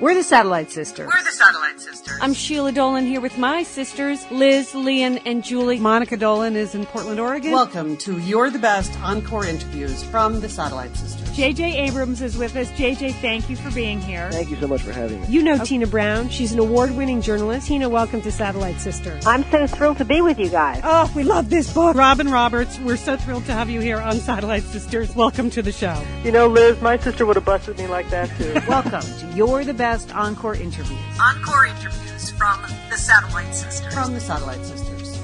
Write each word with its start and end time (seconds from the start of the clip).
We're 0.00 0.14
the 0.16 0.24
Satellite 0.24 0.72
Sisters. 0.72 1.06
We're 1.06 1.22
the 1.22 1.30
Satellite 1.30 1.78
Sisters. 1.78 2.18
I'm 2.20 2.34
Sheila 2.34 2.72
Dolan 2.72 3.06
here 3.06 3.20
with 3.20 3.38
my 3.38 3.62
sisters, 3.62 4.28
Liz, 4.28 4.74
Lian, 4.74 5.20
and 5.24 5.44
Julie. 5.44 5.78
Monica 5.78 6.16
Dolan 6.16 6.56
is 6.56 6.74
in 6.74 6.84
Portland, 6.84 7.20
Oregon. 7.20 7.52
Welcome 7.52 7.96
to 7.98 8.18
You're 8.18 8.50
the 8.50 8.58
Best 8.58 8.92
Encore 9.02 9.46
interviews 9.46 10.02
from 10.02 10.40
the 10.40 10.48
Satellite 10.48 10.96
Sisters. 10.96 11.28
JJ 11.28 11.74
Abrams 11.74 12.22
is 12.22 12.36
with 12.36 12.56
us. 12.56 12.68
JJ, 12.72 13.14
thank 13.20 13.48
you 13.48 13.54
for 13.54 13.70
being 13.70 14.00
here. 14.00 14.30
Thank 14.32 14.50
you 14.50 14.56
so 14.56 14.66
much 14.66 14.82
for 14.82 14.90
having 14.90 15.20
me. 15.20 15.28
You 15.28 15.44
know 15.44 15.58
Tina 15.64 15.86
Brown. 15.86 16.28
She's 16.28 16.50
an 16.50 16.58
award 16.58 16.90
winning 16.96 17.20
journalist. 17.20 17.68
Tina, 17.68 17.88
welcome 17.88 18.20
to 18.22 18.32
Satellite 18.32 18.80
Sisters. 18.80 19.24
I'm 19.26 19.48
so 19.52 19.68
thrilled 19.68 19.98
to 19.98 20.04
be 20.04 20.20
with 20.20 20.40
you 20.40 20.48
guys. 20.48 20.80
Oh, 20.82 21.10
we 21.14 21.22
love 21.22 21.50
this 21.50 21.72
book. 21.72 21.96
Robin 21.96 22.28
Roberts, 22.28 22.80
we're 22.80 22.96
so 22.96 23.16
thrilled 23.16 23.46
to 23.46 23.52
have 23.52 23.70
you 23.70 23.80
here 23.80 23.98
on 23.98 24.16
Satellite 24.16 24.64
Sisters. 24.64 25.14
Welcome 25.14 25.50
to 25.50 25.62
the 25.62 25.72
show. 25.72 26.02
You 26.24 26.32
know, 26.32 26.48
Liz, 26.48 26.80
my 26.80 26.98
sister 26.98 27.24
would 27.26 27.36
have 27.36 27.44
busted 27.44 27.78
me 27.78 27.86
like 27.86 28.10
that 28.10 28.28
too. 28.36 28.54
Welcome 28.68 29.02
to 29.02 29.32
You're 29.36 29.64
the 29.64 29.74
Best 29.74 29.83
Encore 29.84 30.54
interviews. 30.54 30.98
Encore 31.20 31.66
interviews 31.66 32.30
from 32.30 32.58
the 32.88 32.96
Satellite 32.96 33.54
Sisters. 33.54 33.92
From 33.92 34.14
the 34.14 34.20
Satellite 34.20 34.64
Sisters. 34.64 35.20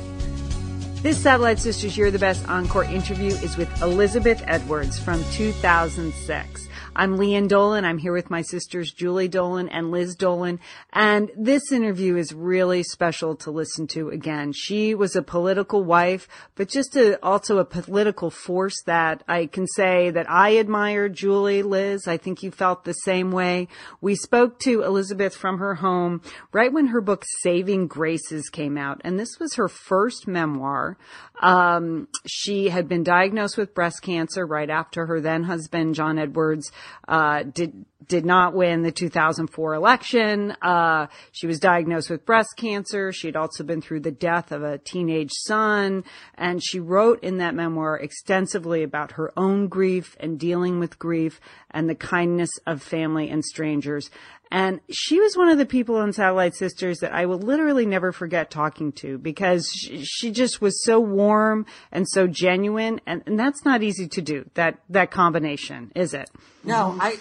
This 1.02 1.16
Satellite 1.16 1.59
Sisters 1.59 1.96
You're 1.96 2.10
the 2.10 2.19
Best 2.19 2.46
Encore 2.46 2.84
interview 2.84 3.28
is 3.28 3.56
with 3.56 3.70
Elizabeth 3.80 4.45
Edwards 4.46 4.98
from 4.98 5.24
2006. 5.33 6.69
I'm 7.01 7.17
Lian 7.17 7.48
Dolan. 7.48 7.87
I'm 7.87 7.97
here 7.97 8.12
with 8.12 8.29
my 8.29 8.43
sisters 8.43 8.93
Julie 8.93 9.27
Dolan 9.27 9.70
and 9.70 9.91
Liz 9.91 10.15
Dolan. 10.15 10.61
And 10.93 11.31
this 11.34 11.73
interview 11.73 12.17
is 12.19 12.34
really 12.34 12.83
special 12.83 13.37
to 13.37 13.51
listen 13.51 13.87
to 13.95 14.11
again. 14.11 14.53
She 14.53 14.95
was 14.95 15.17
a 15.17 15.23
political 15.23 15.83
wife, 15.83 16.28
but 16.56 16.69
just 16.69 16.97
a, 16.97 17.19
also 17.25 17.56
a 17.56 17.65
political 17.65 18.31
force 18.31 18.83
that 18.84 19.25
I 19.27 19.47
can 19.47 19.67
say 19.67 20.11
that 20.11 20.31
I 20.31 20.51
admired 20.51 21.15
Julie, 21.15 21.62
Liz. 21.62 22.06
I 22.06 22.19
think 22.19 22.43
you 22.43 22.51
felt 22.51 22.84
the 22.84 22.93
same 22.93 23.31
way. 23.31 23.69
We 24.03 24.15
spoke 24.15 24.59
to 24.65 24.83
Elizabeth 24.83 25.34
from 25.34 25.56
her 25.56 25.77
home 25.77 26.21
right 26.53 26.71
when 26.71 26.89
her 26.89 27.01
book 27.01 27.25
Saving 27.41 27.87
Graces 27.87 28.51
came 28.51 28.77
out. 28.77 29.01
And 29.05 29.19
this 29.19 29.39
was 29.41 29.55
her 29.55 29.69
first 29.69 30.28
memoir. 30.28 30.98
Um, 31.41 32.09
she 32.27 32.69
had 32.69 32.89
been 32.89 33.05
diagnosed 33.05 33.56
with 33.56 33.75
breast 33.75 34.03
cancer 34.03 34.45
right 34.45 34.69
after 34.69 35.06
her 35.06 35.23
then 35.23 35.45
husband, 35.45 35.95
John 35.95 36.19
Edwards, 36.19 36.71
uh, 37.08 37.42
did 37.42 37.84
did 38.10 38.24
not 38.27 38.55
win 38.55 38.83
the 38.83 38.91
2004 38.91 39.74
election. 39.74 40.50
Uh, 40.62 41.06
she 41.30 41.47
was 41.47 41.60
diagnosed 41.60 42.10
with 42.10 42.27
breast 42.27 42.55
cancer. 42.56 43.12
She 43.12 43.28
had 43.28 43.36
also 43.36 43.62
been 43.62 43.80
through 43.80 44.00
the 44.00 44.10
death 44.10 44.50
of 44.50 44.64
a 44.64 44.78
teenage 44.78 45.30
son, 45.32 46.02
and 46.34 46.60
she 46.62 46.80
wrote 46.80 47.22
in 47.22 47.38
that 47.38 47.55
memoir 47.55 47.97
extensively 47.98 48.82
about 48.82 49.12
her 49.12 49.32
own 49.36 49.69
grief 49.69 50.16
and 50.19 50.41
dealing 50.41 50.80
with 50.80 50.98
grief 50.98 51.41
and 51.70 51.88
the 51.88 51.94
kindness 51.94 52.50
of 52.66 52.82
family 52.82 53.30
and 53.30 53.44
strangers. 53.44 54.10
And 54.51 54.81
she 54.91 55.20
was 55.20 55.37
one 55.37 55.48
of 55.48 55.59
the 55.59 55.67
people 55.67 55.97
on 55.97 56.12
Satellite 56.12 56.55
Sisters 56.55 56.98
that 56.98 57.15
I 57.15 57.27
will 57.27 57.39
literally 57.39 57.87
never 57.87 58.11
forget 58.11 58.51
talking 58.51 58.91
to 58.93 59.17
because 59.17 59.69
she, 59.70 60.05
she 60.05 60.31
just 60.33 60.61
was 60.61 60.83
so 60.84 60.98
warm 60.98 61.67
and 61.93 62.09
so 62.09 62.27
genuine. 62.27 63.01
And, 63.06 63.23
and, 63.27 63.39
that's 63.39 63.65
not 63.65 63.83
easy 63.83 64.09
to 64.09 64.21
do, 64.21 64.51
that, 64.55 64.81
that 64.89 65.12
combination, 65.12 65.93
is 65.95 66.15
it? 66.15 66.28
No, 66.65 66.97
I, 67.01 67.19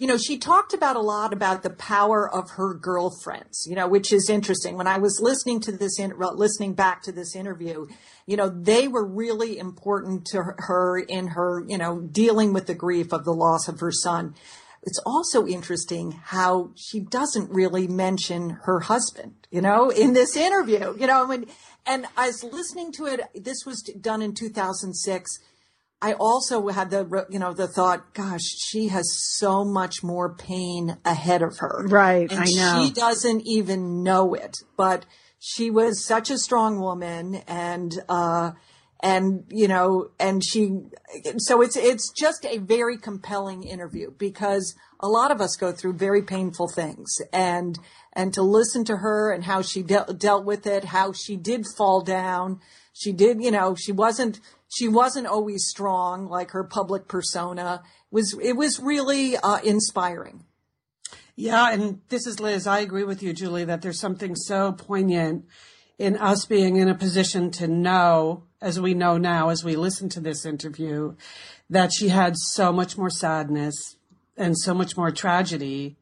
you 0.00 0.06
know, 0.06 0.16
she 0.16 0.38
talked 0.38 0.72
about 0.72 0.96
a 0.96 1.00
lot 1.00 1.34
about 1.34 1.62
the 1.62 1.68
power 1.68 2.28
of 2.34 2.48
her 2.52 2.72
girlfriends, 2.72 3.66
you 3.68 3.76
know, 3.76 3.86
which 3.86 4.14
is 4.14 4.30
interesting. 4.30 4.78
When 4.78 4.86
I 4.86 4.96
was 4.96 5.20
listening 5.20 5.60
to 5.60 5.72
this, 5.72 5.98
in, 5.98 6.14
listening 6.18 6.72
back 6.72 7.02
to 7.02 7.12
this 7.12 7.36
interview, 7.36 7.86
you 8.24 8.38
know, 8.38 8.48
they 8.48 8.88
were 8.88 9.06
really 9.06 9.58
important 9.58 10.24
to 10.32 10.42
her 10.56 10.98
in 10.98 11.26
her, 11.28 11.62
you 11.68 11.76
know, 11.76 12.00
dealing 12.00 12.54
with 12.54 12.66
the 12.66 12.74
grief 12.74 13.12
of 13.12 13.26
the 13.26 13.34
loss 13.34 13.68
of 13.68 13.80
her 13.80 13.92
son. 13.92 14.34
It's 14.82 15.00
also 15.04 15.46
interesting 15.46 16.12
how 16.12 16.70
she 16.74 17.00
doesn't 17.00 17.50
really 17.50 17.86
mention 17.86 18.50
her 18.64 18.80
husband, 18.80 19.46
you 19.50 19.60
know, 19.60 19.90
in 19.90 20.14
this 20.14 20.36
interview, 20.36 20.96
you 20.98 21.06
know, 21.06 21.26
when, 21.26 21.46
and 21.86 22.06
I 22.16 22.28
was 22.28 22.42
listening 22.42 22.92
to 22.92 23.04
it. 23.06 23.20
This 23.34 23.66
was 23.66 23.82
done 23.82 24.22
in 24.22 24.34
2006. 24.34 25.38
I 26.02 26.14
also 26.14 26.68
had 26.68 26.90
the, 26.90 27.26
you 27.28 27.38
know, 27.38 27.52
the 27.52 27.68
thought, 27.68 28.14
gosh, 28.14 28.40
she 28.40 28.88
has 28.88 29.06
so 29.38 29.66
much 29.66 30.02
more 30.02 30.34
pain 30.34 30.96
ahead 31.04 31.42
of 31.42 31.58
her. 31.58 31.84
Right. 31.86 32.30
And 32.30 32.40
I 32.40 32.44
know. 32.44 32.82
She 32.82 32.90
doesn't 32.90 33.42
even 33.44 34.02
know 34.02 34.32
it, 34.32 34.56
but 34.78 35.04
she 35.38 35.70
was 35.70 36.06
such 36.06 36.30
a 36.30 36.38
strong 36.38 36.80
woman 36.80 37.42
and, 37.46 37.92
uh, 38.08 38.52
and 39.02 39.44
you 39.48 39.66
know 39.66 40.10
and 40.18 40.44
she 40.44 40.70
so 41.38 41.62
it's 41.62 41.76
it's 41.76 42.10
just 42.12 42.44
a 42.44 42.58
very 42.58 42.98
compelling 42.98 43.62
interview 43.62 44.10
because 44.18 44.74
a 45.00 45.08
lot 45.08 45.30
of 45.30 45.40
us 45.40 45.56
go 45.56 45.72
through 45.72 45.94
very 45.94 46.22
painful 46.22 46.68
things 46.68 47.16
and 47.32 47.78
and 48.12 48.34
to 48.34 48.42
listen 48.42 48.84
to 48.84 48.98
her 48.98 49.32
and 49.32 49.44
how 49.44 49.62
she 49.62 49.82
de- 49.82 50.14
dealt 50.16 50.44
with 50.44 50.66
it 50.66 50.84
how 50.84 51.12
she 51.12 51.36
did 51.36 51.64
fall 51.76 52.02
down. 52.02 52.60
She 52.92 53.12
did 53.12 53.42
you 53.42 53.50
know 53.50 53.74
she 53.74 53.92
wasn't 53.92 54.40
she 54.68 54.86
wasn't 54.86 55.26
always 55.26 55.66
strong 55.66 56.28
like 56.28 56.50
her 56.50 56.64
public 56.64 57.08
persona. 57.08 57.82
It 57.84 58.14
was 58.14 58.38
it 58.42 58.52
was 58.52 58.80
really 58.80 59.36
uh, 59.36 59.60
inspiring. 59.64 60.44
Yeah 61.36 61.72
and 61.72 62.00
this 62.10 62.26
is 62.26 62.38
liz 62.38 62.66
i 62.66 62.80
agree 62.80 63.04
with 63.04 63.22
you 63.22 63.32
julie 63.32 63.64
that 63.64 63.80
there's 63.80 63.98
something 63.98 64.36
so 64.36 64.72
poignant 64.72 65.46
in 65.98 66.18
us 66.18 66.44
being 66.44 66.76
in 66.76 66.88
a 66.88 66.94
position 66.94 67.50
to 67.52 67.66
know 67.66 68.44
as 68.60 68.80
we 68.80 68.94
know 68.94 69.16
now, 69.18 69.48
as 69.48 69.64
we 69.64 69.76
listen 69.76 70.08
to 70.10 70.20
this 70.20 70.44
interview, 70.44 71.14
that 71.68 71.92
she 71.92 72.08
had 72.08 72.34
so 72.36 72.72
much 72.72 72.98
more 72.98 73.10
sadness 73.10 73.96
and 74.36 74.58
so 74.58 74.74
much 74.74 74.96
more 74.96 75.10
tragedy 75.10 75.96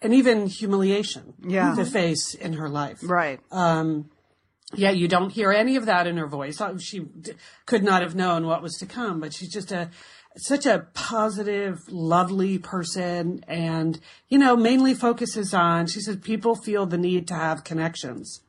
and 0.00 0.12
even 0.12 0.46
humiliation 0.46 1.34
yeah. 1.46 1.74
to 1.74 1.84
face 1.84 2.34
in 2.34 2.54
her 2.54 2.68
life. 2.68 2.98
Right. 3.02 3.40
Um, 3.50 4.10
yeah, 4.74 4.90
you 4.90 5.06
don't 5.06 5.30
hear 5.30 5.52
any 5.52 5.76
of 5.76 5.86
that 5.86 6.06
in 6.06 6.16
her 6.16 6.26
voice. 6.26 6.60
Uh, 6.60 6.78
she 6.78 7.00
d- 7.00 7.32
could 7.66 7.84
not 7.84 8.02
have 8.02 8.14
known 8.14 8.46
what 8.46 8.62
was 8.62 8.74
to 8.78 8.86
come, 8.86 9.20
but 9.20 9.34
she's 9.34 9.52
just 9.52 9.70
a 9.70 9.90
such 10.38 10.64
a 10.64 10.86
positive, 10.94 11.78
lovely 11.88 12.58
person, 12.58 13.44
and 13.46 14.00
you 14.28 14.38
know, 14.38 14.56
mainly 14.56 14.94
focuses 14.94 15.52
on. 15.52 15.86
She 15.86 16.00
said 16.00 16.22
people 16.22 16.56
feel 16.56 16.86
the 16.86 16.96
need 16.96 17.28
to 17.28 17.34
have 17.34 17.64
connections. 17.64 18.40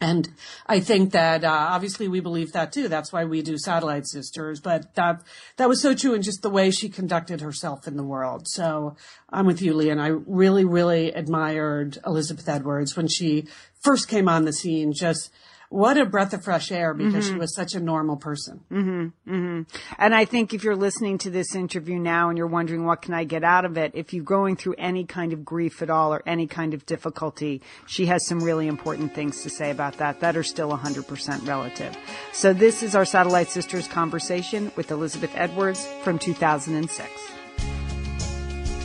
And 0.00 0.28
I 0.66 0.78
think 0.78 1.12
that 1.12 1.42
uh, 1.42 1.48
obviously 1.48 2.06
we 2.06 2.20
believe 2.20 2.52
that 2.52 2.72
too. 2.72 2.86
That's 2.88 3.12
why 3.12 3.24
we 3.24 3.42
do 3.42 3.58
Satellite 3.58 4.06
Sisters. 4.06 4.60
But 4.60 4.94
that 4.94 5.22
that 5.56 5.68
was 5.68 5.82
so 5.82 5.94
true 5.94 6.14
in 6.14 6.22
just 6.22 6.42
the 6.42 6.50
way 6.50 6.70
she 6.70 6.88
conducted 6.88 7.40
herself 7.40 7.88
in 7.88 7.96
the 7.96 8.04
world. 8.04 8.46
So 8.46 8.96
I'm 9.30 9.46
with 9.46 9.60
you, 9.60 9.74
Lee, 9.74 9.90
and 9.90 10.00
I 10.00 10.08
really, 10.08 10.64
really 10.64 11.10
admired 11.10 11.98
Elizabeth 12.06 12.48
Edwards 12.48 12.96
when 12.96 13.08
she 13.08 13.46
first 13.80 14.08
came 14.08 14.28
on 14.28 14.44
the 14.44 14.52
scene. 14.52 14.92
Just 14.92 15.30
what 15.70 15.98
a 15.98 16.06
breath 16.06 16.32
of 16.32 16.44
fresh 16.44 16.72
air 16.72 16.94
because 16.94 17.26
mm-hmm. 17.26 17.34
she 17.34 17.38
was 17.38 17.54
such 17.54 17.74
a 17.74 17.80
normal 17.80 18.16
person. 18.16 18.60
Mm-hmm, 18.70 19.32
mm-hmm. 19.34 19.62
And 19.98 20.14
I 20.14 20.24
think 20.24 20.54
if 20.54 20.64
you're 20.64 20.76
listening 20.76 21.18
to 21.18 21.30
this 21.30 21.54
interview 21.54 21.98
now 21.98 22.30
and 22.30 22.38
you're 22.38 22.46
wondering 22.46 22.86
what 22.86 23.02
can 23.02 23.14
I 23.14 23.24
get 23.24 23.44
out 23.44 23.64
of 23.64 23.76
it, 23.76 23.92
if 23.94 24.14
you're 24.14 24.24
going 24.24 24.56
through 24.56 24.76
any 24.78 25.04
kind 25.04 25.32
of 25.32 25.44
grief 25.44 25.82
at 25.82 25.90
all 25.90 26.14
or 26.14 26.22
any 26.26 26.46
kind 26.46 26.72
of 26.72 26.86
difficulty, 26.86 27.62
she 27.86 28.06
has 28.06 28.26
some 28.26 28.40
really 28.40 28.66
important 28.66 29.14
things 29.14 29.42
to 29.42 29.50
say 29.50 29.70
about 29.70 29.98
that 29.98 30.20
that 30.20 30.36
are 30.36 30.42
still 30.42 30.70
100% 30.70 31.46
relative. 31.46 31.96
So 32.32 32.52
this 32.52 32.82
is 32.82 32.94
our 32.94 33.04
Satellite 33.04 33.48
Sisters 33.48 33.86
conversation 33.88 34.72
with 34.76 34.90
Elizabeth 34.90 35.32
Edwards 35.34 35.86
from 36.02 36.18
2006. 36.18 37.37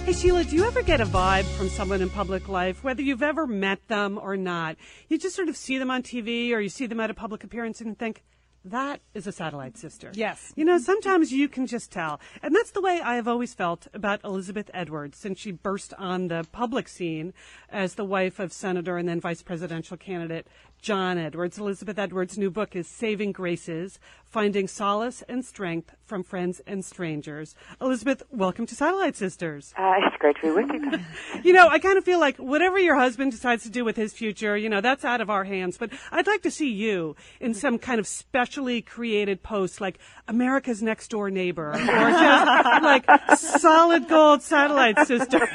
Hey, 0.05 0.11
Sheila, 0.11 0.43
do 0.43 0.57
you 0.57 0.65
ever 0.65 0.81
get 0.81 0.99
a 0.99 1.05
vibe 1.05 1.45
from 1.55 1.69
someone 1.69 2.01
in 2.01 2.09
public 2.09 2.49
life, 2.49 2.83
whether 2.83 3.01
you've 3.01 3.23
ever 3.23 3.47
met 3.47 3.87
them 3.87 4.19
or 4.21 4.35
not? 4.35 4.75
You 5.07 5.17
just 5.17 5.33
sort 5.33 5.47
of 5.47 5.55
see 5.55 5.77
them 5.77 5.89
on 5.89 6.03
TV 6.03 6.51
or 6.51 6.59
you 6.59 6.67
see 6.67 6.87
them 6.87 6.99
at 6.99 7.09
a 7.09 7.13
public 7.13 7.45
appearance 7.45 7.79
and 7.79 7.97
think, 7.97 8.21
that 8.65 8.99
is 9.13 9.27
a 9.27 9.31
satellite 9.31 9.77
sister. 9.77 10.11
Yes. 10.13 10.51
You 10.57 10.65
know, 10.65 10.77
sometimes 10.77 11.31
you 11.31 11.47
can 11.47 11.67
just 11.67 11.89
tell. 11.89 12.19
And 12.41 12.53
that's 12.53 12.71
the 12.71 12.81
way 12.81 12.99
I 13.01 13.15
have 13.15 13.29
always 13.29 13.53
felt 13.53 13.87
about 13.93 14.19
Elizabeth 14.25 14.69
Edwards 14.73 15.17
since 15.17 15.39
she 15.39 15.51
burst 15.51 15.93
on 15.97 16.27
the 16.27 16.45
public 16.51 16.89
scene 16.89 17.33
as 17.69 17.95
the 17.95 18.05
wife 18.05 18.39
of 18.39 18.51
Senator 18.51 18.97
and 18.97 19.07
then 19.07 19.21
vice 19.21 19.41
presidential 19.41 19.95
candidate 19.95 20.47
John 20.83 21.17
Edwards. 21.17 21.57
Elizabeth 21.57 21.97
Edwards' 21.97 22.37
new 22.37 22.51
book 22.51 22.75
is 22.75 22.87
Saving 22.87 23.31
Graces 23.31 23.99
Finding 24.33 24.67
Solace 24.67 25.21
and 25.29 25.45
Strength 25.45 25.93
from 26.05 26.23
Friends 26.23 26.59
and 26.65 26.83
Strangers. 26.83 27.53
Elizabeth, 27.79 28.23
welcome 28.31 28.65
to 28.65 28.73
Satellite 28.73 29.15
Sisters. 29.15 29.75
Uh, 29.77 29.93
it's 29.99 30.17
great 30.17 30.35
to 30.37 30.41
be 30.41 30.49
with 30.49 30.71
you. 30.73 30.99
you 31.43 31.53
know, 31.53 31.67
I 31.67 31.77
kind 31.77 31.99
of 31.99 32.03
feel 32.03 32.19
like 32.19 32.37
whatever 32.37 32.79
your 32.79 32.95
husband 32.95 33.31
decides 33.31 33.61
to 33.63 33.69
do 33.69 33.85
with 33.85 33.95
his 33.95 34.11
future, 34.11 34.57
you 34.57 34.69
know, 34.69 34.81
that's 34.81 35.05
out 35.05 35.21
of 35.21 35.29
our 35.29 35.43
hands. 35.43 35.77
But 35.77 35.91
I'd 36.11 36.25
like 36.25 36.41
to 36.41 36.51
see 36.51 36.71
you 36.71 37.15
in 37.39 37.53
some 37.53 37.77
kind 37.77 37.99
of 37.99 38.07
specially 38.07 38.81
created 38.81 39.43
post 39.43 39.79
like 39.79 39.99
America's 40.27 40.81
Next 40.81 41.09
Door 41.09 41.29
Neighbor 41.29 41.69
or 41.69 41.75
just 41.75 41.83
like 42.81 43.05
solid 43.37 44.07
gold 44.09 44.41
satellite 44.41 44.97
sister. 45.05 45.47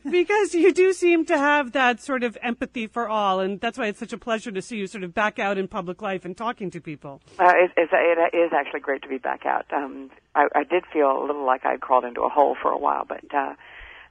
because 0.10 0.54
you 0.54 0.74
do 0.74 0.92
seem 0.92 1.24
to 1.26 1.38
have 1.38 1.70
that 1.70 2.00
sort 2.00 2.24
of 2.24 2.36
empathy 2.42 2.88
for 2.88 3.08
all. 3.08 3.38
And 3.38 3.60
that's 3.62 3.78
why 3.78 3.86
it's 3.86 4.00
such 4.00 4.12
a 4.12 4.18
pleasure 4.18 4.50
to 4.50 4.60
see 4.60 4.76
you 4.76 4.86
sort 4.86 5.04
of 5.04 5.14
back 5.14 5.38
out 5.38 5.56
in 5.56 5.68
public 5.68 6.02
life 6.02 6.24
and 6.24 6.36
talking 6.36 6.70
to 6.72 6.80
people. 6.80 7.22
Uh, 7.38 7.52
it, 7.54 7.70
it's, 7.76 7.92
it 7.94 8.36
is 8.36 8.52
actually 8.52 8.80
great 8.80 9.02
to 9.02 9.08
be 9.08 9.18
back 9.18 9.46
out. 9.46 9.64
Um, 9.72 10.10
I, 10.34 10.48
I 10.54 10.64
did 10.64 10.84
feel 10.92 11.10
a 11.10 11.24
little 11.24 11.46
like 11.46 11.64
I'd 11.64 11.80
crawled 11.80 12.04
into 12.04 12.22
a 12.22 12.28
hole 12.28 12.56
for 12.60 12.72
a 12.72 12.78
while, 12.78 13.04
but 13.08 13.24
uh, 13.32 13.54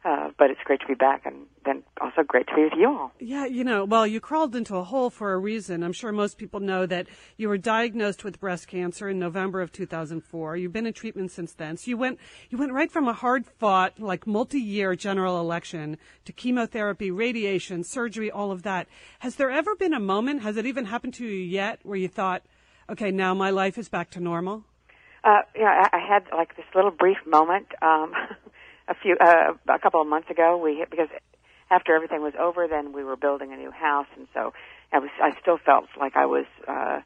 uh, 0.04 0.32
but 0.38 0.50
it's 0.50 0.60
great 0.64 0.80
to 0.80 0.88
be 0.88 0.96
back, 0.96 1.26
and 1.26 1.46
then 1.64 1.84
also 2.00 2.24
great 2.24 2.48
to 2.48 2.56
be 2.56 2.64
with 2.64 2.74
you 2.76 2.88
all. 2.88 3.12
Yeah, 3.20 3.46
you 3.46 3.64
know, 3.64 3.86
well, 3.86 4.08
you 4.08 4.20
crawled 4.20 4.56
into 4.56 4.76
a 4.76 4.84
hole 4.84 5.12
for 5.12 5.34
a 5.34 5.38
reason. 5.38 5.84
I'm 5.84 5.94
sure 5.94 6.12
most 6.12 6.40
people 6.40 6.60
know 6.60 6.88
that 6.88 7.08
you 7.38 7.48
were 7.48 7.60
diagnosed 7.60 8.24
with 8.24 8.40
breast 8.40 8.68
cancer 8.68 9.10
in 9.10 9.20
November 9.20 9.62
of 9.62 9.72
2004. 9.72 10.58
You've 10.58 10.74
been 10.74 10.88
in 10.88 10.94
treatment 10.94 11.30
since 11.32 11.54
then. 11.54 11.78
So 11.78 11.90
you 11.92 11.98
went, 11.98 12.20
you 12.50 12.58
went 12.58 12.74
right 12.74 12.92
from 12.92 13.08
a 13.08 13.14
hard-fought, 13.14 14.00
like 14.00 14.26
multi-year 14.26 14.96
general 14.96 15.40
election 15.40 15.98
to 16.26 16.34
chemotherapy, 16.34 17.12
radiation, 17.12 17.84
surgery, 17.84 18.32
all 18.32 18.52
of 18.52 18.64
that. 18.64 18.88
Has 19.20 19.36
there 19.36 19.52
ever 19.52 19.76
been 19.76 19.94
a 19.94 20.00
moment? 20.00 20.42
Has 20.42 20.58
it 20.58 20.66
even 20.66 20.86
happened 20.86 21.14
to 21.16 21.26
you 21.26 21.32
yet 21.32 21.80
where 21.84 21.98
you 21.98 22.08
thought, 22.08 22.42
okay, 22.90 23.12
now 23.12 23.36
my 23.36 23.52
life 23.52 23.78
is 23.78 23.88
back 23.88 24.10
to 24.12 24.20
normal? 24.20 24.64
Uh, 25.24 25.42
yeah, 25.56 25.86
I, 25.94 25.98
I 25.98 26.00
had 26.00 26.24
like 26.36 26.56
this 26.56 26.66
little 26.74 26.90
brief 26.90 27.18
moment. 27.28 27.68
Um, 27.84 28.14
a 28.92 28.96
few 29.02 29.16
uh, 29.20 29.54
a 29.68 29.80
couple 29.80 30.02
of 30.02 30.08
months 30.08 30.30
ago 30.30 30.58
we 30.58 30.86
because 30.90 31.08
after 31.70 31.96
everything 31.96 32.22
was 32.22 32.34
over 32.38 32.68
then 32.68 32.92
we 32.92 33.04
were 33.04 33.16
building 33.16 33.54
a 33.54 33.58
new 33.58 33.72
house. 33.72 34.08
And 34.18 34.28
so 34.34 34.54
I 34.92 35.00
was 35.00 35.10
I 35.22 35.32
still 35.42 35.58
felt 35.58 35.86
like 36.00 36.16
I 36.16 36.26
was 36.26 36.46
uh 36.68 37.00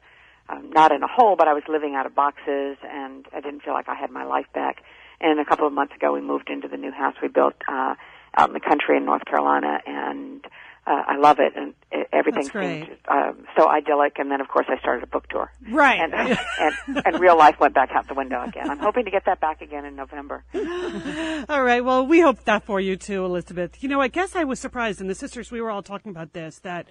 um, 0.48 0.70
not 0.70 0.92
in 0.92 1.02
a 1.02 1.08
hole 1.08 1.36
but 1.36 1.48
I 1.48 1.54
was 1.54 1.62
living 1.68 1.94
out 1.94 2.06
of 2.06 2.14
boxes 2.14 2.76
and 2.82 3.26
I 3.32 3.40
didn't 3.40 3.60
feel 3.62 3.74
like 3.74 3.88
I 3.88 3.94
had 3.94 4.10
my 4.10 4.24
life 4.24 4.46
back. 4.52 4.82
And 5.20 5.40
a 5.40 5.44
couple 5.44 5.66
of 5.66 5.72
months 5.72 5.94
ago 5.94 6.12
we 6.12 6.20
moved 6.20 6.50
into 6.50 6.68
the 6.68 6.76
new 6.76 6.92
house 6.92 7.14
we 7.22 7.28
built 7.28 7.54
uh 7.68 7.94
out 8.36 8.48
in 8.48 8.54
the 8.54 8.60
country 8.60 8.96
in 8.96 9.04
North 9.04 9.24
Carolina 9.24 9.80
and 9.86 10.46
uh, 10.86 11.02
I 11.04 11.16
love 11.16 11.40
it, 11.40 11.52
and 11.56 11.74
it, 11.90 12.06
everything 12.12 12.48
seemed 12.48 12.96
um, 13.08 13.44
so 13.56 13.68
idyllic. 13.68 14.20
And 14.20 14.30
then, 14.30 14.40
of 14.40 14.46
course, 14.46 14.66
I 14.68 14.78
started 14.78 15.02
a 15.02 15.06
book 15.08 15.28
tour. 15.28 15.50
Right. 15.68 15.98
And, 15.98 16.14
and, 16.60 17.02
and 17.04 17.20
real 17.20 17.36
life 17.36 17.58
went 17.58 17.74
back 17.74 17.90
out 17.92 18.06
the 18.06 18.14
window 18.14 18.40
again. 18.44 18.70
I'm 18.70 18.78
hoping 18.78 19.04
to 19.04 19.10
get 19.10 19.24
that 19.24 19.40
back 19.40 19.60
again 19.62 19.84
in 19.84 19.96
November. 19.96 20.44
all 21.48 21.64
right. 21.64 21.84
Well, 21.84 22.06
we 22.06 22.20
hope 22.20 22.44
that 22.44 22.64
for 22.64 22.78
you 22.78 22.96
too, 22.96 23.24
Elizabeth. 23.24 23.82
You 23.82 23.88
know, 23.88 24.00
I 24.00 24.06
guess 24.06 24.36
I 24.36 24.44
was 24.44 24.60
surprised, 24.60 25.00
and 25.00 25.10
the 25.10 25.16
sisters, 25.16 25.50
we 25.50 25.60
were 25.60 25.70
all 25.70 25.82
talking 25.82 26.10
about 26.10 26.34
this, 26.34 26.60
that, 26.60 26.86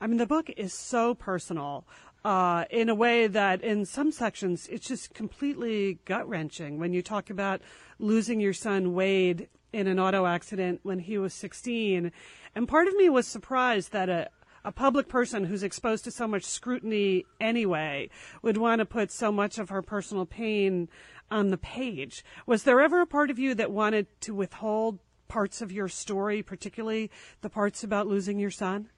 I 0.00 0.06
mean, 0.06 0.18
the 0.18 0.26
book 0.26 0.48
is 0.56 0.72
so 0.72 1.14
personal. 1.14 1.86
Uh, 2.22 2.66
in 2.70 2.90
a 2.90 2.94
way 2.94 3.26
that 3.26 3.62
in 3.62 3.86
some 3.86 4.12
sections 4.12 4.68
it's 4.70 4.86
just 4.86 5.14
completely 5.14 5.98
gut 6.04 6.28
wrenching 6.28 6.78
when 6.78 6.92
you 6.92 7.00
talk 7.00 7.30
about 7.30 7.62
losing 7.98 8.40
your 8.40 8.52
son 8.52 8.92
Wade 8.92 9.48
in 9.72 9.86
an 9.86 9.98
auto 9.98 10.26
accident 10.26 10.80
when 10.82 10.98
he 10.98 11.18
was 11.18 11.32
16 11.34 12.12
and 12.54 12.68
part 12.68 12.88
of 12.88 12.94
me 12.94 13.08
was 13.08 13.26
surprised 13.26 13.92
that 13.92 14.08
a, 14.08 14.28
a 14.64 14.72
public 14.72 15.08
person 15.08 15.44
who's 15.44 15.62
exposed 15.62 16.04
to 16.04 16.10
so 16.10 16.26
much 16.26 16.44
scrutiny 16.44 17.24
anyway 17.40 18.10
would 18.42 18.56
want 18.56 18.80
to 18.80 18.84
put 18.84 19.10
so 19.10 19.30
much 19.30 19.58
of 19.58 19.68
her 19.68 19.82
personal 19.82 20.26
pain 20.26 20.88
on 21.30 21.48
the 21.48 21.58
page. 21.58 22.24
Was 22.46 22.64
there 22.64 22.80
ever 22.80 23.00
a 23.00 23.06
part 23.06 23.30
of 23.30 23.38
you 23.38 23.54
that 23.54 23.70
wanted 23.70 24.06
to 24.22 24.34
withhold 24.34 24.98
parts 25.28 25.62
of 25.62 25.70
your 25.70 25.88
story, 25.88 26.42
particularly 26.42 27.10
the 27.40 27.48
parts 27.48 27.84
about 27.84 28.08
losing 28.08 28.38
your 28.38 28.50
son? 28.50 28.90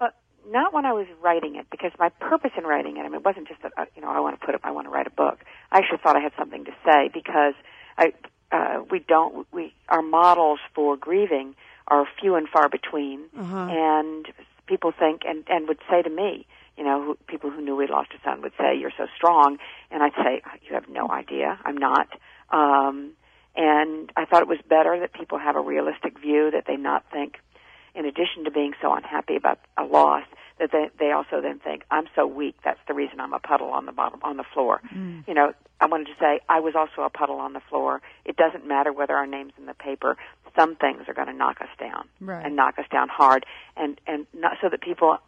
Well, 0.00 0.10
not 0.48 0.72
when 0.72 0.86
I 0.86 0.92
was 0.92 1.06
writing 1.20 1.56
it, 1.56 1.66
because 1.70 1.92
my 1.98 2.08
purpose 2.08 2.52
in 2.56 2.64
writing 2.64 2.96
it, 2.96 3.00
I 3.00 3.04
mean, 3.04 3.16
it 3.16 3.24
wasn't 3.24 3.46
just 3.46 3.62
that, 3.62 3.72
uh, 3.76 3.84
you 3.94 4.00
know, 4.00 4.08
I 4.08 4.20
want 4.20 4.40
to 4.40 4.44
put 4.44 4.54
it, 4.54 4.62
I 4.64 4.70
want 4.70 4.86
to 4.86 4.90
write 4.90 5.06
a 5.06 5.10
book. 5.10 5.40
I 5.70 5.78
actually 5.78 5.98
thought 6.02 6.16
I 6.16 6.20
had 6.20 6.32
something 6.38 6.64
to 6.64 6.72
say 6.84 7.10
because 7.12 7.54
I, 7.98 8.14
uh, 8.52 8.82
we 8.90 9.00
don't, 9.00 9.46
we, 9.52 9.74
our 9.88 10.02
models 10.02 10.60
for 10.74 10.96
grieving 10.96 11.54
are 11.88 12.06
few 12.20 12.34
and 12.34 12.48
far 12.48 12.68
between. 12.68 13.24
Uh-huh. 13.38 13.68
And 13.70 14.26
people 14.66 14.92
think 14.92 15.22
and 15.26 15.44
and 15.48 15.68
would 15.68 15.78
say 15.88 16.02
to 16.02 16.10
me, 16.10 16.46
you 16.76 16.84
know, 16.84 17.02
who, 17.02 17.18
people 17.26 17.50
who 17.50 17.62
knew 17.62 17.76
we 17.76 17.86
lost 17.86 18.10
a 18.12 18.28
son 18.28 18.42
would 18.42 18.52
say, 18.58 18.76
"You're 18.76 18.92
so 18.96 19.06
strong," 19.16 19.58
and 19.90 20.02
I'd 20.02 20.14
say, 20.14 20.42
"You 20.62 20.74
have 20.74 20.88
no 20.88 21.08
idea. 21.10 21.58
I'm 21.64 21.76
not." 21.76 22.08
Um, 22.50 23.12
and 23.56 24.12
I 24.16 24.26
thought 24.26 24.42
it 24.42 24.48
was 24.48 24.58
better 24.68 24.98
that 25.00 25.12
people 25.12 25.38
have 25.38 25.56
a 25.56 25.60
realistic 25.60 26.18
view 26.18 26.50
that 26.50 26.64
they 26.66 26.76
not 26.76 27.04
think, 27.10 27.40
in 27.96 28.04
addition 28.06 28.44
to 28.44 28.50
being 28.50 28.72
so 28.80 28.92
unhappy 28.94 29.36
about 29.36 29.58
a 29.76 29.84
loss, 29.84 30.24
that 30.58 30.70
they 30.72 30.88
they 30.98 31.12
also 31.12 31.40
then 31.40 31.58
think 31.58 31.82
I'm 31.90 32.06
so 32.14 32.26
weak. 32.26 32.56
That's 32.64 32.78
the 32.88 32.94
reason 32.94 33.20
I'm 33.20 33.32
a 33.32 33.38
puddle 33.38 33.68
on 33.68 33.86
the 33.86 33.92
bottom 33.92 34.20
on 34.22 34.36
the 34.36 34.44
floor. 34.54 34.80
Mm. 34.94 35.26
You 35.26 35.34
know, 35.34 35.52
I 35.80 35.86
wanted 35.86 36.06
to 36.06 36.14
say 36.20 36.40
I 36.48 36.60
was 36.60 36.74
also 36.74 37.02
a 37.02 37.10
puddle 37.10 37.36
on 37.40 37.52
the 37.52 37.60
floor. 37.68 38.00
It 38.24 38.36
doesn't 38.36 38.66
matter 38.66 38.92
whether 38.92 39.14
our 39.14 39.26
name's 39.26 39.52
in 39.58 39.66
the 39.66 39.74
paper. 39.74 40.16
Some 40.56 40.76
things 40.76 41.02
are 41.08 41.14
going 41.14 41.26
to 41.28 41.34
knock 41.34 41.60
us 41.60 41.68
down 41.78 42.08
Right. 42.20 42.44
and 42.46 42.56
knock 42.56 42.78
us 42.78 42.86
down 42.90 43.08
hard, 43.08 43.44
and 43.76 44.00
and 44.06 44.26
not 44.32 44.58
so 44.62 44.68
that 44.68 44.80
people 44.80 45.18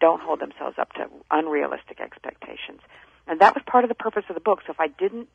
don't 0.00 0.20
hold 0.22 0.40
themselves 0.40 0.76
up 0.78 0.92
to 0.94 1.08
unrealistic 1.30 2.00
expectations. 2.00 2.80
And 3.26 3.40
that 3.40 3.54
was 3.54 3.62
part 3.66 3.84
of 3.84 3.88
the 3.88 3.94
purpose 3.94 4.24
of 4.28 4.34
the 4.34 4.40
book. 4.40 4.60
So 4.66 4.72
if 4.72 4.80
I 4.80 4.88
didn't 4.88 5.30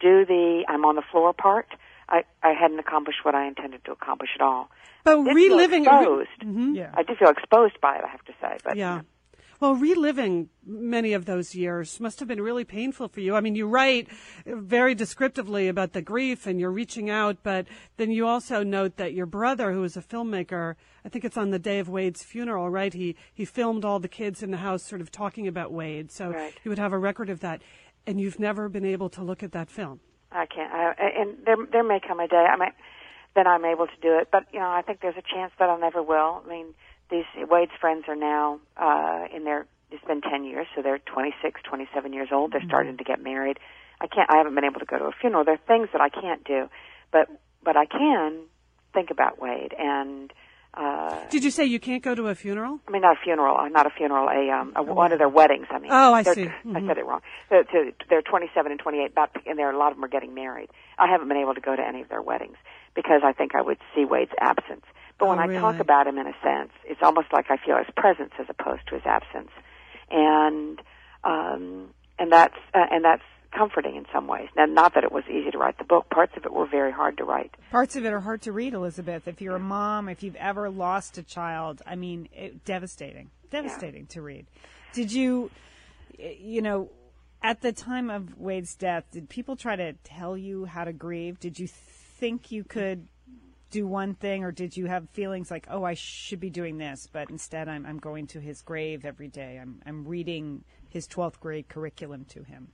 do 0.00 0.24
the 0.26 0.64
I'm 0.68 0.84
on 0.84 0.96
the 0.96 1.02
floor 1.10 1.32
part, 1.32 1.66
I, 2.10 2.24
I 2.42 2.52
hadn't 2.52 2.78
accomplished 2.78 3.20
what 3.24 3.34
I 3.34 3.46
intended 3.46 3.84
to 3.84 3.92
accomplish 3.92 4.30
at 4.34 4.40
all. 4.42 4.70
But 5.04 5.16
Did 5.16 5.24
feel 5.26 5.34
reliving 5.34 5.84
exposed. 5.84 6.40
Mhm. 6.42 6.76
Yeah. 6.76 6.90
I 6.94 7.02
did 7.02 7.16
feel 7.18 7.28
exposed 7.30 7.80
by 7.80 7.96
it, 7.96 8.04
I 8.04 8.08
have 8.08 8.24
to 8.24 8.32
say. 8.40 8.58
But 8.64 8.76
Yeah. 8.76 9.02
Well, 9.60 9.74
reliving 9.74 10.48
many 10.64 11.12
of 11.12 11.26
those 11.26 11.54
years 11.54 12.00
must 12.00 12.18
have 12.20 12.26
been 12.28 12.40
really 12.40 12.64
painful 12.64 13.08
for 13.08 13.20
you. 13.20 13.34
I 13.36 13.40
mean, 13.42 13.54
you 13.54 13.66
write 13.66 14.08
very 14.46 14.94
descriptively 14.94 15.68
about 15.68 15.92
the 15.92 16.00
grief 16.00 16.46
and 16.46 16.58
you're 16.58 16.70
reaching 16.70 17.10
out, 17.10 17.42
but 17.42 17.66
then 17.98 18.10
you 18.10 18.26
also 18.26 18.62
note 18.62 18.96
that 18.96 19.12
your 19.12 19.26
brother, 19.26 19.72
who 19.72 19.84
is 19.84 19.98
a 19.98 20.02
filmmaker, 20.02 20.76
I 21.04 21.10
think 21.10 21.26
it's 21.26 21.36
on 21.36 21.50
the 21.50 21.58
day 21.58 21.78
of 21.78 21.90
Wade's 21.90 22.22
funeral, 22.24 22.70
right? 22.70 22.92
He 22.94 23.16
he 23.34 23.44
filmed 23.44 23.84
all 23.84 24.00
the 24.00 24.08
kids 24.08 24.42
in 24.42 24.50
the 24.50 24.56
house 24.56 24.82
sort 24.82 25.02
of 25.02 25.10
talking 25.10 25.46
about 25.46 25.72
Wade, 25.72 26.10
so 26.10 26.30
Right. 26.30 26.54
he 26.62 26.68
would 26.70 26.78
have 26.78 26.94
a 26.94 26.98
record 26.98 27.28
of 27.28 27.40
that. 27.40 27.60
And 28.06 28.18
you've 28.18 28.40
never 28.40 28.70
been 28.70 28.86
able 28.86 29.10
to 29.10 29.22
look 29.22 29.42
at 29.42 29.52
that 29.52 29.68
film. 29.68 30.00
I 30.32 30.46
can't. 30.46 30.72
I, 30.72 30.94
and 31.20 31.38
there 31.44 31.56
there 31.70 31.84
may 31.84 32.00
come 32.00 32.20
a 32.20 32.28
day 32.28 32.46
I 32.48 32.56
might 32.56 32.74
then 33.34 33.46
I'm 33.46 33.64
able 33.64 33.86
to 33.86 34.00
do 34.02 34.18
it. 34.18 34.28
But 34.30 34.46
you 34.52 34.60
know, 34.60 34.70
I 34.70 34.82
think 34.82 35.00
there's 35.00 35.16
a 35.16 35.34
chance 35.34 35.52
that 35.58 35.68
I 35.68 35.78
never 35.78 36.02
will. 36.02 36.42
I 36.44 36.48
mean, 36.48 36.74
these 37.10 37.24
Wade's 37.36 37.72
friends 37.80 38.04
are 38.08 38.16
now 38.16 38.60
uh, 38.76 39.26
in 39.34 39.44
their. 39.44 39.66
It's 39.92 40.04
been 40.04 40.20
10 40.20 40.44
years, 40.44 40.68
so 40.76 40.82
they're 40.82 41.00
26, 41.00 41.60
27 41.64 42.12
years 42.12 42.28
old. 42.30 42.52
They're 42.52 42.62
starting 42.64 42.96
to 42.98 43.02
get 43.02 43.20
married. 43.20 43.58
I 44.00 44.06
can't. 44.06 44.30
I 44.30 44.36
haven't 44.36 44.54
been 44.54 44.64
able 44.64 44.78
to 44.78 44.86
go 44.86 44.98
to 44.98 45.06
a 45.06 45.12
funeral. 45.20 45.44
There 45.44 45.54
are 45.54 45.66
things 45.66 45.88
that 45.92 46.00
I 46.00 46.08
can't 46.08 46.44
do, 46.44 46.68
but 47.12 47.28
but 47.62 47.76
I 47.76 47.86
can 47.86 48.42
think 48.94 49.10
about 49.10 49.40
Wade 49.40 49.74
and. 49.78 50.32
Uh, 50.72 51.16
Did 51.30 51.42
you 51.42 51.50
say 51.50 51.64
you 51.64 51.80
can't 51.80 52.02
go 52.02 52.14
to 52.14 52.28
a 52.28 52.34
funeral? 52.34 52.78
I 52.86 52.90
mean, 52.92 53.02
not 53.02 53.16
a 53.16 53.20
funeral, 53.24 53.56
uh, 53.56 53.68
not 53.68 53.86
a 53.86 53.90
funeral, 53.90 54.28
a, 54.28 54.50
um, 54.54 54.72
a 54.76 54.82
one 54.82 55.10
of 55.12 55.18
their 55.18 55.28
weddings. 55.28 55.66
I 55.68 55.78
mean, 55.80 55.90
Oh, 55.92 56.14
I 56.14 56.22
see. 56.22 56.46
I 56.46 56.52
Mhm. 56.64 56.86
said 56.86 56.96
it 56.98 57.04
wrong. 57.04 57.22
They're, 57.48 57.64
they're 58.08 58.22
27 58.22 58.70
and 58.70 58.80
28, 58.80 59.10
about, 59.10 59.30
and 59.46 59.58
there 59.58 59.68
are 59.68 59.72
a 59.72 59.76
lot 59.78 59.90
of 59.90 59.96
them 59.96 60.04
are 60.04 60.08
getting 60.08 60.32
married. 60.32 60.70
I 60.96 61.08
haven't 61.08 61.26
been 61.28 61.38
able 61.38 61.54
to 61.54 61.60
go 61.60 61.74
to 61.74 61.82
any 61.84 62.02
of 62.02 62.08
their 62.08 62.22
weddings 62.22 62.56
because 62.94 63.22
I 63.24 63.32
think 63.32 63.54
I 63.56 63.62
would 63.62 63.78
see 63.96 64.04
Wade's 64.04 64.30
absence. 64.40 64.84
But 65.18 65.28
when 65.28 65.38
Oh, 65.40 65.42
I 65.42 65.46
talk 65.60 65.80
about 65.80 66.06
him, 66.06 66.18
in 66.18 66.26
a 66.28 66.34
sense, 66.42 66.70
it's 66.84 67.02
almost 67.02 67.32
like 67.32 67.50
I 67.50 67.56
feel 67.56 67.76
his 67.76 67.90
presence 67.96 68.32
as 68.38 68.46
opposed 68.48 68.86
to 68.88 68.94
his 68.94 69.04
absence, 69.04 69.50
and 70.10 70.80
um, 71.24 71.90
and 72.18 72.32
that's 72.32 72.56
uh, 72.74 72.86
and 72.90 73.04
that's 73.04 73.22
comforting 73.52 73.96
in 73.96 74.06
some 74.12 74.26
ways. 74.26 74.48
Now, 74.56 74.66
not 74.66 74.94
that 74.94 75.04
it 75.04 75.12
was 75.12 75.24
easy 75.28 75.50
to 75.50 75.58
write 75.58 75.78
the 75.78 75.84
book; 75.84 76.08
parts 76.10 76.32
of 76.36 76.44
it 76.44 76.52
were 76.52 76.66
very 76.66 76.92
hard 76.92 77.16
to 77.18 77.24
write. 77.24 77.54
Parts 77.70 77.96
of 77.96 78.04
it 78.04 78.12
are 78.12 78.20
hard 78.20 78.42
to 78.42 78.52
read, 78.52 78.74
Elizabeth. 78.74 79.26
If 79.28 79.40
you're 79.40 79.56
a 79.56 79.60
mom, 79.60 80.08
if 80.08 80.22
you've 80.22 80.36
ever 80.36 80.70
lost 80.70 81.18
a 81.18 81.22
child, 81.22 81.82
I 81.86 81.96
mean, 81.96 82.28
it, 82.32 82.64
devastating, 82.64 83.30
devastating 83.50 84.06
to 84.08 84.22
read. 84.22 84.46
Did 84.92 85.12
you, 85.12 85.50
you 86.18 86.62
know, 86.62 86.90
at 87.42 87.60
the 87.60 87.72
time 87.72 88.10
of 88.10 88.38
Wade's 88.38 88.74
death, 88.74 89.04
did 89.12 89.28
people 89.28 89.56
try 89.56 89.76
to 89.76 89.94
tell 90.04 90.36
you 90.36 90.64
how 90.64 90.84
to 90.84 90.92
grieve? 90.92 91.40
Did 91.40 91.58
you 91.58 91.68
think 91.68 92.50
you 92.50 92.64
could 92.64 93.06
do 93.70 93.86
one 93.86 94.14
thing, 94.14 94.44
or 94.44 94.52
did 94.52 94.76
you 94.76 94.86
have 94.86 95.08
feelings 95.10 95.50
like, 95.50 95.66
oh, 95.70 95.84
I 95.84 95.94
should 95.94 96.40
be 96.40 96.50
doing 96.50 96.78
this, 96.78 97.08
but 97.10 97.30
instead 97.30 97.68
I'm, 97.68 97.86
I'm 97.86 97.98
going 97.98 98.26
to 98.28 98.40
his 98.40 98.62
grave 98.62 99.04
every 99.04 99.28
day. 99.28 99.58
I'm, 99.60 99.80
I'm 99.86 100.06
reading 100.06 100.64
his 100.88 101.06
12th 101.06 101.38
grade 101.38 101.68
curriculum 101.68 102.24
to 102.30 102.42
him. 102.42 102.68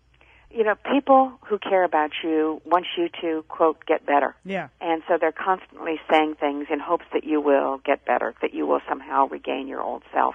You 0.51 0.65
know, 0.65 0.75
people 0.91 1.33
who 1.47 1.59
care 1.59 1.85
about 1.85 2.11
you 2.25 2.63
want 2.65 2.87
you 2.97 3.09
to 3.21 3.45
quote 3.49 3.85
get 3.85 4.07
better. 4.07 4.35
Yeah. 4.45 4.69
And 4.81 5.03
so 5.07 5.19
they're 5.21 5.33
constantly 5.33 6.01
saying 6.11 6.37
things 6.41 6.67
in 6.71 6.81
hopes 6.81 7.05
that 7.13 7.25
you 7.25 7.41
will 7.41 7.79
get 7.85 8.07
better, 8.07 8.35
that 8.41 8.55
you 8.55 8.67
will 8.67 8.81
somehow 8.89 9.29
regain 9.29 9.69
your 9.69 9.83
old 9.83 10.03
self. 10.15 10.35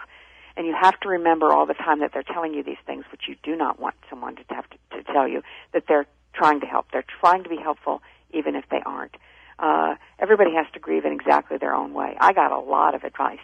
and 0.57 0.67
you 0.67 0.75
have 0.79 0.99
to 1.01 1.09
remember 1.09 1.51
all 1.51 1.65
the 1.65 1.73
time 1.73 1.99
that 1.99 2.11
they're 2.13 2.23
telling 2.23 2.53
you 2.53 2.63
these 2.63 2.81
things, 2.85 3.05
which 3.11 3.21
you 3.27 3.35
do 3.43 3.55
not 3.55 3.79
want 3.79 3.95
someone 4.09 4.35
to 4.35 4.43
have 4.49 4.65
to, 4.69 4.77
to 4.97 5.03
tell 5.11 5.27
you 5.27 5.41
that 5.73 5.83
they're 5.87 6.05
trying 6.33 6.59
to 6.59 6.65
help. 6.65 6.87
They're 6.91 7.05
trying 7.19 7.43
to 7.43 7.49
be 7.49 7.57
helpful, 7.57 8.01
even 8.31 8.55
if 8.55 8.65
they 8.69 8.81
aren't. 8.85 9.15
Uh, 9.59 9.95
everybody 10.19 10.51
has 10.55 10.65
to 10.73 10.79
grieve 10.79 11.05
in 11.05 11.13
exactly 11.13 11.57
their 11.57 11.73
own 11.73 11.93
way. 11.93 12.15
I 12.19 12.33
got 12.33 12.51
a 12.51 12.59
lot 12.59 12.95
of 12.95 13.03
advice, 13.03 13.39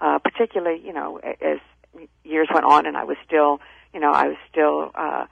uh, 0.00 0.18
particularly, 0.18 0.80
you 0.84 0.92
know, 0.92 1.18
as 1.18 1.58
years 2.24 2.48
went 2.52 2.66
on, 2.66 2.86
and 2.86 2.96
I 2.96 3.04
was 3.04 3.16
still, 3.26 3.60
you 3.92 4.00
know, 4.00 4.12
I 4.12 4.28
was 4.28 4.36
still 4.50 4.90
uh, 4.94 5.26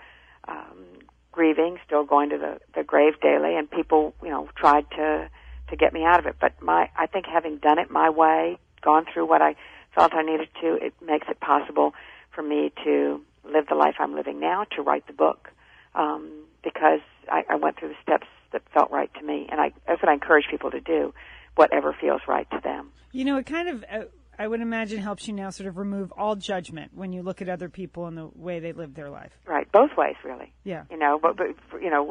um, 0.49 0.85
grieving, 1.33 1.79
still 1.87 2.05
going 2.05 2.31
to 2.31 2.39
the 2.39 2.61
the 2.75 2.85
grave 2.85 3.21
daily, 3.21 3.57
and 3.57 3.71
people, 3.71 4.15
you 4.23 4.31
know, 4.31 4.49
tried 4.57 4.91
to 4.91 5.31
to 5.69 5.77
get 5.77 5.93
me 5.93 6.05
out 6.05 6.19
of 6.19 6.27
it. 6.27 6.37
But 6.41 6.61
my, 6.61 6.89
I 6.97 7.07
think 7.07 7.27
having 7.27 7.59
done 7.59 7.79
it 7.79 7.91
my 7.91 8.11
way, 8.11 8.59
gone 8.83 9.07
through 9.13 9.27
what 9.27 9.41
I 9.41 9.55
felt 9.95 10.13
I 10.15 10.23
needed 10.23 10.49
to, 10.61 10.75
it 10.75 10.95
makes 11.01 11.27
it 11.31 11.41
possible 11.41 11.95
for 12.35 12.43
me 12.43 12.73
to 12.85 13.21
live 13.45 13.67
the 13.69 13.75
life 13.75 13.95
I'm 13.99 14.15
living 14.15 14.41
now, 14.41 14.65
to 14.77 14.83
write 14.83 15.07
the 15.07 15.13
book, 15.13 15.51
um, 15.95 16.31
because 16.63 17.01
I, 17.31 17.45
I 17.49 17.57
went 17.57 17.79
through 17.79 17.89
the 17.89 17.95
steps 18.03 18.27
that 18.53 18.63
felt 18.75 18.91
right 18.91 19.13
to 19.15 19.23
me, 19.23 19.49
and 19.51 19.61
I 19.61 19.73
that's 19.87 20.03
what 20.03 20.09
I 20.09 20.15
encourage 20.15 20.47
people 20.51 20.71
to 20.71 20.81
do, 20.81 21.15
whatever 21.55 21.97
feels 21.99 22.23
right 22.27 22.51
to 22.51 22.61
them. 22.63 22.91
You 23.13 23.25
know, 23.25 23.37
it 23.39 23.47
kind 23.47 23.69
of. 23.69 23.85
Uh, 23.91 24.05
I 24.41 24.49
would 24.49 24.63
imagine 24.63 25.01
helps 25.01 25.29
you 25.29 25.35
now 25.35 25.51
sort 25.51 25.67
of 25.67 25.77
remove 25.77 26.15
all 26.17 26.35
judgment 26.35 26.93
when 26.95 27.13
you 27.13 27.23
look 27.23 27.43
at 27.43 27.51
other 27.51 27.69
people 27.69 28.07
and 28.07 28.17
the 28.17 28.31
way 28.35 28.59
they 28.59 28.73
live 28.73 28.95
their 28.95 29.11
life. 29.11 29.33
Right, 29.47 29.71
both 29.71 29.91
ways, 29.99 30.15
really. 30.25 30.51
Yeah. 30.65 30.85
You 30.91 30.97
know, 30.97 31.19
but, 31.21 31.37
but 31.37 31.49
you 31.83 31.91
know, 31.91 32.11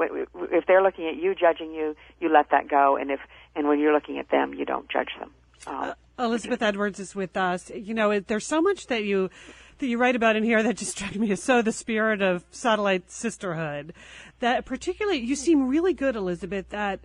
if 0.52 0.68
they're 0.68 0.84
looking 0.84 1.08
at 1.08 1.16
you, 1.16 1.34
judging 1.34 1.74
you, 1.74 1.96
you 2.20 2.32
let 2.32 2.52
that 2.52 2.68
go, 2.70 2.98
and 2.98 3.10
if 3.10 3.20
and 3.56 3.68
when 3.68 3.80
you're 3.80 3.94
looking 3.94 4.20
at 4.20 4.30
them, 4.30 4.54
you 4.54 4.64
don't 4.64 4.88
judge 4.90 5.10
them. 5.20 5.32
Um, 5.66 5.76
uh, 6.20 6.24
Elizabeth 6.24 6.62
Edwards 6.62 7.00
is 7.00 7.16
with 7.16 7.36
us. 7.36 7.72
You 7.72 7.96
know, 7.96 8.12
it, 8.12 8.28
there's 8.28 8.46
so 8.46 8.62
much 8.62 8.86
that 8.88 9.04
you 9.04 9.32
that 9.80 9.88
you 9.88 9.98
write 9.98 10.16
about 10.16 10.36
in 10.36 10.44
here 10.44 10.62
that 10.62 10.78
just 10.78 10.92
struck 10.98 11.16
me 11.16 11.32
as 11.32 11.42
so 11.42 11.64
the 11.64 11.72
spirit 11.72 12.22
of 12.22 12.46
satellite 12.52 13.10
sisterhood. 13.10 13.92
That 14.40 14.66
particularly, 14.66 15.18
you 15.20 15.36
seem 15.36 15.68
really 15.68 15.94
good, 15.94 16.16
Elizabeth, 16.16 16.72
at 16.76 17.00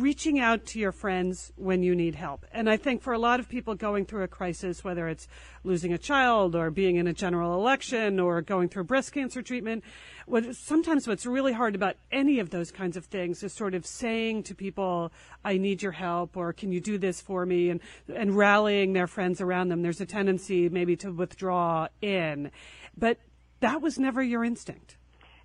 reaching 0.00 0.38
out 0.38 0.64
to 0.64 0.78
your 0.78 0.92
friends 0.92 1.52
when 1.56 1.82
you 1.82 1.94
need 1.94 2.14
help. 2.14 2.46
And 2.52 2.68
I 2.70 2.76
think 2.76 3.02
for 3.02 3.12
a 3.12 3.18
lot 3.18 3.40
of 3.40 3.48
people 3.48 3.74
going 3.74 4.06
through 4.06 4.22
a 4.22 4.28
crisis, 4.28 4.82
whether 4.82 5.06
it's 5.08 5.28
losing 5.64 5.92
a 5.92 5.98
child 5.98 6.56
or 6.56 6.70
being 6.70 6.96
in 6.96 7.06
a 7.06 7.12
general 7.12 7.54
election 7.54 8.18
or 8.18 8.40
going 8.40 8.68
through 8.68 8.84
breast 8.84 9.12
cancer 9.12 9.42
treatment, 9.42 9.84
what 10.26 10.56
sometimes 10.56 11.06
what's 11.06 11.26
really 11.26 11.52
hard 11.52 11.74
about 11.74 11.96
any 12.10 12.38
of 12.38 12.50
those 12.50 12.70
kinds 12.70 12.96
of 12.96 13.04
things 13.04 13.42
is 13.42 13.52
sort 13.52 13.74
of 13.74 13.84
saying 13.84 14.44
to 14.44 14.54
people, 14.54 15.12
I 15.44 15.58
need 15.58 15.82
your 15.82 15.92
help 15.92 16.36
or 16.36 16.52
can 16.52 16.72
you 16.72 16.80
do 16.80 16.96
this 16.96 17.20
for 17.20 17.44
me 17.44 17.68
and 17.68 17.80
and 18.14 18.36
rallying 18.36 18.94
their 18.94 19.06
friends 19.06 19.40
around 19.40 19.68
them. 19.68 19.82
There's 19.82 20.00
a 20.00 20.06
tendency 20.06 20.68
maybe 20.68 20.96
to 20.96 21.12
withdraw 21.12 21.88
in. 22.00 22.50
But 22.96 23.18
that 23.60 23.82
was 23.82 23.98
never 23.98 24.22
your 24.22 24.42
instinct. 24.42 24.96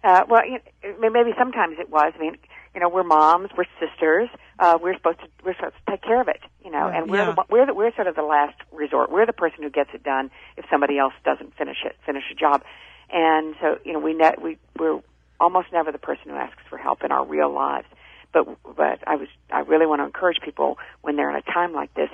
Uh, 0.03 0.23
well, 0.29 0.45
you 0.45 0.59
know, 0.83 1.09
maybe 1.09 1.31
sometimes 1.37 1.77
it 1.79 1.89
was. 1.89 2.13
I 2.15 2.19
mean, 2.19 2.37
you 2.77 2.81
know, 2.81 2.89
we're 2.89 3.01
moms, 3.01 3.49
we're 3.57 3.65
sisters. 3.79 4.29
Uh, 4.59 4.77
we're 4.79 4.95
supposed 4.95 5.17
to 5.17 5.25
we're 5.43 5.55
supposed 5.55 5.73
to 5.83 5.91
take 5.91 6.03
care 6.03 6.21
of 6.21 6.27
it, 6.27 6.41
you 6.63 6.69
know, 6.69 6.87
and 6.87 7.09
we're 7.09 7.17
yeah. 7.17 7.33
the, 7.33 7.43
we're 7.49 7.65
the, 7.65 7.73
we're 7.73 7.91
sort 7.95 8.05
of 8.05 8.13
the 8.13 8.21
last 8.21 8.53
resort. 8.71 9.11
We're 9.11 9.25
the 9.25 9.33
person 9.33 9.63
who 9.63 9.71
gets 9.71 9.89
it 9.95 10.03
done 10.03 10.29
if 10.57 10.65
somebody 10.69 10.99
else 10.99 11.13
doesn't 11.25 11.57
finish 11.57 11.77
it, 11.83 11.95
finish 12.05 12.25
a 12.31 12.35
job, 12.35 12.61
and 13.09 13.55
so 13.59 13.79
you 13.83 13.93
know 13.93 13.99
we 13.99 14.13
ne- 14.13 14.35
we 14.39 14.59
we're 14.77 15.01
almost 15.39 15.69
never 15.73 15.91
the 15.91 15.97
person 15.97 16.29
who 16.29 16.35
asks 16.35 16.61
for 16.69 16.77
help 16.77 17.03
in 17.03 17.11
our 17.11 17.25
real 17.25 17.51
lives. 17.51 17.87
But 18.31 18.45
but 18.75 18.99
I 19.07 19.15
was 19.15 19.29
I 19.49 19.61
really 19.61 19.87
want 19.87 20.01
to 20.01 20.05
encourage 20.05 20.37
people 20.45 20.77
when 21.01 21.15
they're 21.15 21.31
in 21.31 21.35
a 21.35 21.51
time 21.51 21.73
like 21.73 21.91
this. 21.95 22.11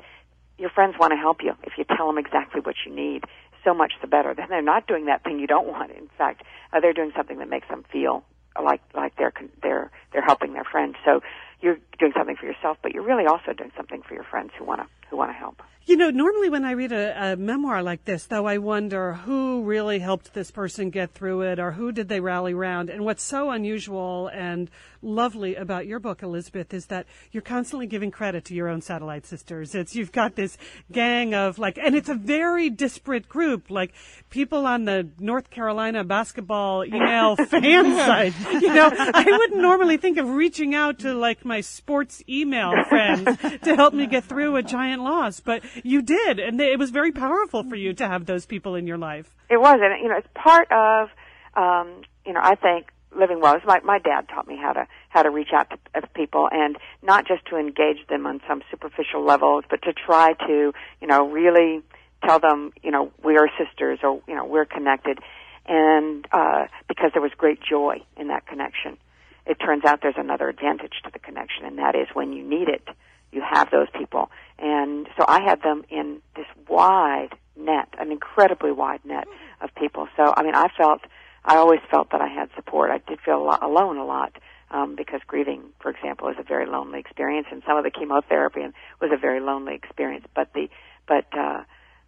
Your 0.57 0.69
friends 0.69 0.95
want 0.97 1.11
to 1.11 1.17
help 1.17 1.43
you 1.43 1.57
if 1.63 1.73
you 1.77 1.83
tell 1.83 2.07
them 2.07 2.17
exactly 2.17 2.61
what 2.61 2.75
you 2.85 2.95
need. 2.95 3.25
So 3.65 3.73
much 3.73 3.91
the 3.99 4.07
better. 4.07 4.33
Then 4.33 4.47
they're 4.49 4.61
not 4.61 4.87
doing 4.87 5.07
that 5.07 5.25
thing 5.25 5.39
you 5.39 5.47
don't 5.47 5.67
want. 5.67 5.91
In 5.91 6.07
fact, 6.17 6.43
uh, 6.71 6.79
they're 6.79 6.93
doing 6.93 7.11
something 7.17 7.39
that 7.39 7.49
makes 7.49 7.67
them 7.67 7.83
feel 7.91 8.23
like 8.61 8.81
like 8.93 9.15
they're 9.17 9.33
they're 9.61 9.91
they're 10.11 10.25
helping 10.25 10.53
their 10.53 10.63
friends. 10.63 10.95
So 11.05 11.21
you're 11.61 11.77
doing 11.97 12.13
something 12.15 12.35
for 12.35 12.45
yourself, 12.45 12.77
but 12.81 12.93
you're 12.93 13.03
really 13.03 13.25
also 13.25 13.53
doing 13.53 13.71
something 13.75 14.01
for 14.01 14.13
your 14.13 14.23
friends 14.25 14.51
who 14.57 14.65
want 14.65 14.81
to 14.81 14.87
who 15.13 15.17
want 15.17 15.29
to 15.29 15.35
help. 15.35 15.61
You 15.85 15.97
know, 15.97 16.11
normally 16.11 16.49
when 16.49 16.63
I 16.63 16.71
read 16.71 16.93
a, 16.93 17.33
a, 17.33 17.35
memoir 17.35 17.83
like 17.83 18.05
this, 18.05 18.25
though, 18.25 18.47
I 18.47 18.57
wonder 18.57 19.15
who 19.15 19.63
really 19.63 19.99
helped 19.99 20.33
this 20.33 20.49
person 20.49 20.91
get 20.91 21.13
through 21.13 21.41
it 21.41 21.59
or 21.59 21.73
who 21.73 21.91
did 21.91 22.07
they 22.07 22.21
rally 22.21 22.53
around. 22.53 22.89
And 22.89 23.03
what's 23.03 23.21
so 23.21 23.51
unusual 23.51 24.29
and 24.33 24.71
lovely 25.01 25.55
about 25.55 25.85
your 25.85 25.99
book, 25.99 26.23
Elizabeth, 26.23 26.73
is 26.73 26.85
that 26.85 27.05
you're 27.33 27.41
constantly 27.41 27.85
giving 27.85 28.11
credit 28.11 28.45
to 28.45 28.53
your 28.53 28.69
own 28.69 28.81
satellite 28.81 29.25
sisters. 29.25 29.75
It's, 29.75 29.93
you've 29.93 30.13
got 30.13 30.35
this 30.35 30.57
gang 30.89 31.35
of 31.35 31.59
like, 31.59 31.77
and 31.77 31.95
it's 31.95 32.07
a 32.07 32.15
very 32.15 32.69
disparate 32.69 33.27
group, 33.27 33.69
like 33.69 33.93
people 34.29 34.65
on 34.65 34.85
the 34.85 35.09
North 35.19 35.49
Carolina 35.49 36.05
basketball 36.05 36.85
email 36.85 37.35
fan 37.45 37.95
site. 37.97 38.33
You 38.53 38.73
know, 38.73 38.89
I 38.89 39.25
wouldn't 39.25 39.61
normally 39.61 39.97
think 39.97 40.17
of 40.17 40.29
reaching 40.29 40.73
out 40.73 40.99
to 40.99 41.13
like 41.13 41.43
my 41.43 41.59
sports 41.59 42.23
email 42.29 42.71
friends 42.87 43.37
to 43.63 43.75
help 43.75 43.93
me 43.93 44.07
get 44.07 44.23
through 44.23 44.55
a 44.55 44.63
giant 44.63 45.02
loss, 45.03 45.39
but 45.39 45.63
you 45.83 46.01
did, 46.01 46.39
and 46.39 46.59
it 46.59 46.79
was 46.79 46.89
very 46.89 47.11
powerful 47.11 47.63
for 47.63 47.75
you 47.75 47.93
to 47.93 48.07
have 48.07 48.25
those 48.25 48.45
people 48.45 48.75
in 48.75 48.87
your 48.87 48.97
life. 48.97 49.35
It 49.49 49.59
was, 49.59 49.79
and 49.81 50.01
you 50.01 50.09
know, 50.09 50.17
it's 50.17 50.27
part 50.33 50.71
of, 50.71 51.09
um, 51.55 52.01
you 52.25 52.33
know, 52.33 52.41
I 52.41 52.55
think 52.55 52.87
living 53.15 53.39
well. 53.39 53.59
My 53.65 53.79
my 53.81 53.99
dad 53.99 54.27
taught 54.29 54.47
me 54.47 54.57
how 54.57 54.73
to 54.73 54.87
how 55.09 55.23
to 55.23 55.29
reach 55.29 55.49
out 55.53 55.69
to 55.69 56.07
people, 56.15 56.47
and 56.51 56.77
not 57.01 57.27
just 57.27 57.45
to 57.47 57.57
engage 57.57 58.05
them 58.09 58.25
on 58.25 58.41
some 58.47 58.61
superficial 58.71 59.23
levels, 59.23 59.63
but 59.69 59.81
to 59.83 59.93
try 59.93 60.33
to, 60.47 60.73
you 61.01 61.07
know, 61.07 61.29
really 61.29 61.81
tell 62.25 62.39
them, 62.39 62.71
you 62.81 62.91
know, 62.91 63.11
we 63.23 63.37
are 63.37 63.49
sisters, 63.57 63.99
or 64.03 64.21
you 64.27 64.35
know, 64.35 64.45
we're 64.45 64.65
connected, 64.65 65.19
and 65.67 66.27
uh, 66.31 66.65
because 66.87 67.11
there 67.13 67.21
was 67.21 67.31
great 67.37 67.59
joy 67.61 67.97
in 68.17 68.27
that 68.29 68.47
connection. 68.47 68.97
It 69.45 69.55
turns 69.55 69.83
out 69.83 69.99
there's 70.01 70.15
another 70.17 70.47
advantage 70.47 70.93
to 71.03 71.11
the 71.11 71.19
connection, 71.19 71.65
and 71.65 71.77
that 71.77 71.95
is 71.95 72.07
when 72.13 72.31
you 72.31 72.43
need 72.43 72.69
it, 72.69 72.87
you 73.33 73.41
have 73.41 73.71
those 73.71 73.87
people. 73.97 74.29
And 74.59 75.07
so 75.17 75.25
I 75.27 75.41
had 75.41 75.61
them 75.61 75.83
in 75.89 76.21
this 76.35 76.45
wide 76.67 77.29
net, 77.57 77.89
an 77.99 78.11
incredibly 78.11 78.71
wide 78.71 79.03
net 79.03 79.27
of 79.61 79.73
people. 79.75 80.07
So, 80.15 80.33
I 80.35 80.43
mean, 80.43 80.55
I 80.55 80.67
felt, 80.77 81.01
I 81.43 81.57
always 81.57 81.81
felt 81.89 82.11
that 82.11 82.21
I 82.21 82.27
had 82.27 82.49
support. 82.55 82.91
I 82.91 82.99
did 83.09 83.19
feel 83.21 83.41
a 83.41 83.43
lot, 83.43 83.63
alone 83.63 83.97
a 83.97 84.05
lot. 84.05 84.33
Um, 84.71 84.95
because 84.95 85.21
grieving, 85.27 85.65
for 85.79 85.91
example, 85.91 86.29
is 86.29 86.35
a 86.39 86.43
very 86.43 86.65
lonely 86.65 86.97
experience, 86.97 87.45
and 87.51 87.61
some 87.67 87.77
of 87.77 87.83
the 87.83 87.91
chemotherapy 87.91 88.61
was 88.99 89.11
a 89.13 89.17
very 89.17 89.39
lonely 89.39 89.75
experience. 89.75 90.25
But 90.33 90.51
the, 90.55 90.67
but, 91.07 91.25
uh, 91.37 91.61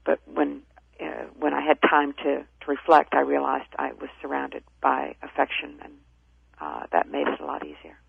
but 0.04 0.20
when, 0.26 0.64
uh, 1.00 1.26
when 1.38 1.54
I 1.54 1.62
had 1.62 1.80
time 1.88 2.14
to, 2.24 2.44
to 2.62 2.66
reflect, 2.68 3.14
I 3.14 3.20
realized 3.20 3.68
I 3.78 3.92
was 4.02 4.10
surrounded 4.20 4.64
by 4.82 5.16
affection, 5.22 5.78
and 5.84 5.94
uh, 6.60 6.88
that 6.92 7.08
made 7.12 7.28
it 7.28 7.40
a 7.40 7.46
lot 7.46 7.64
easier. 7.64 8.00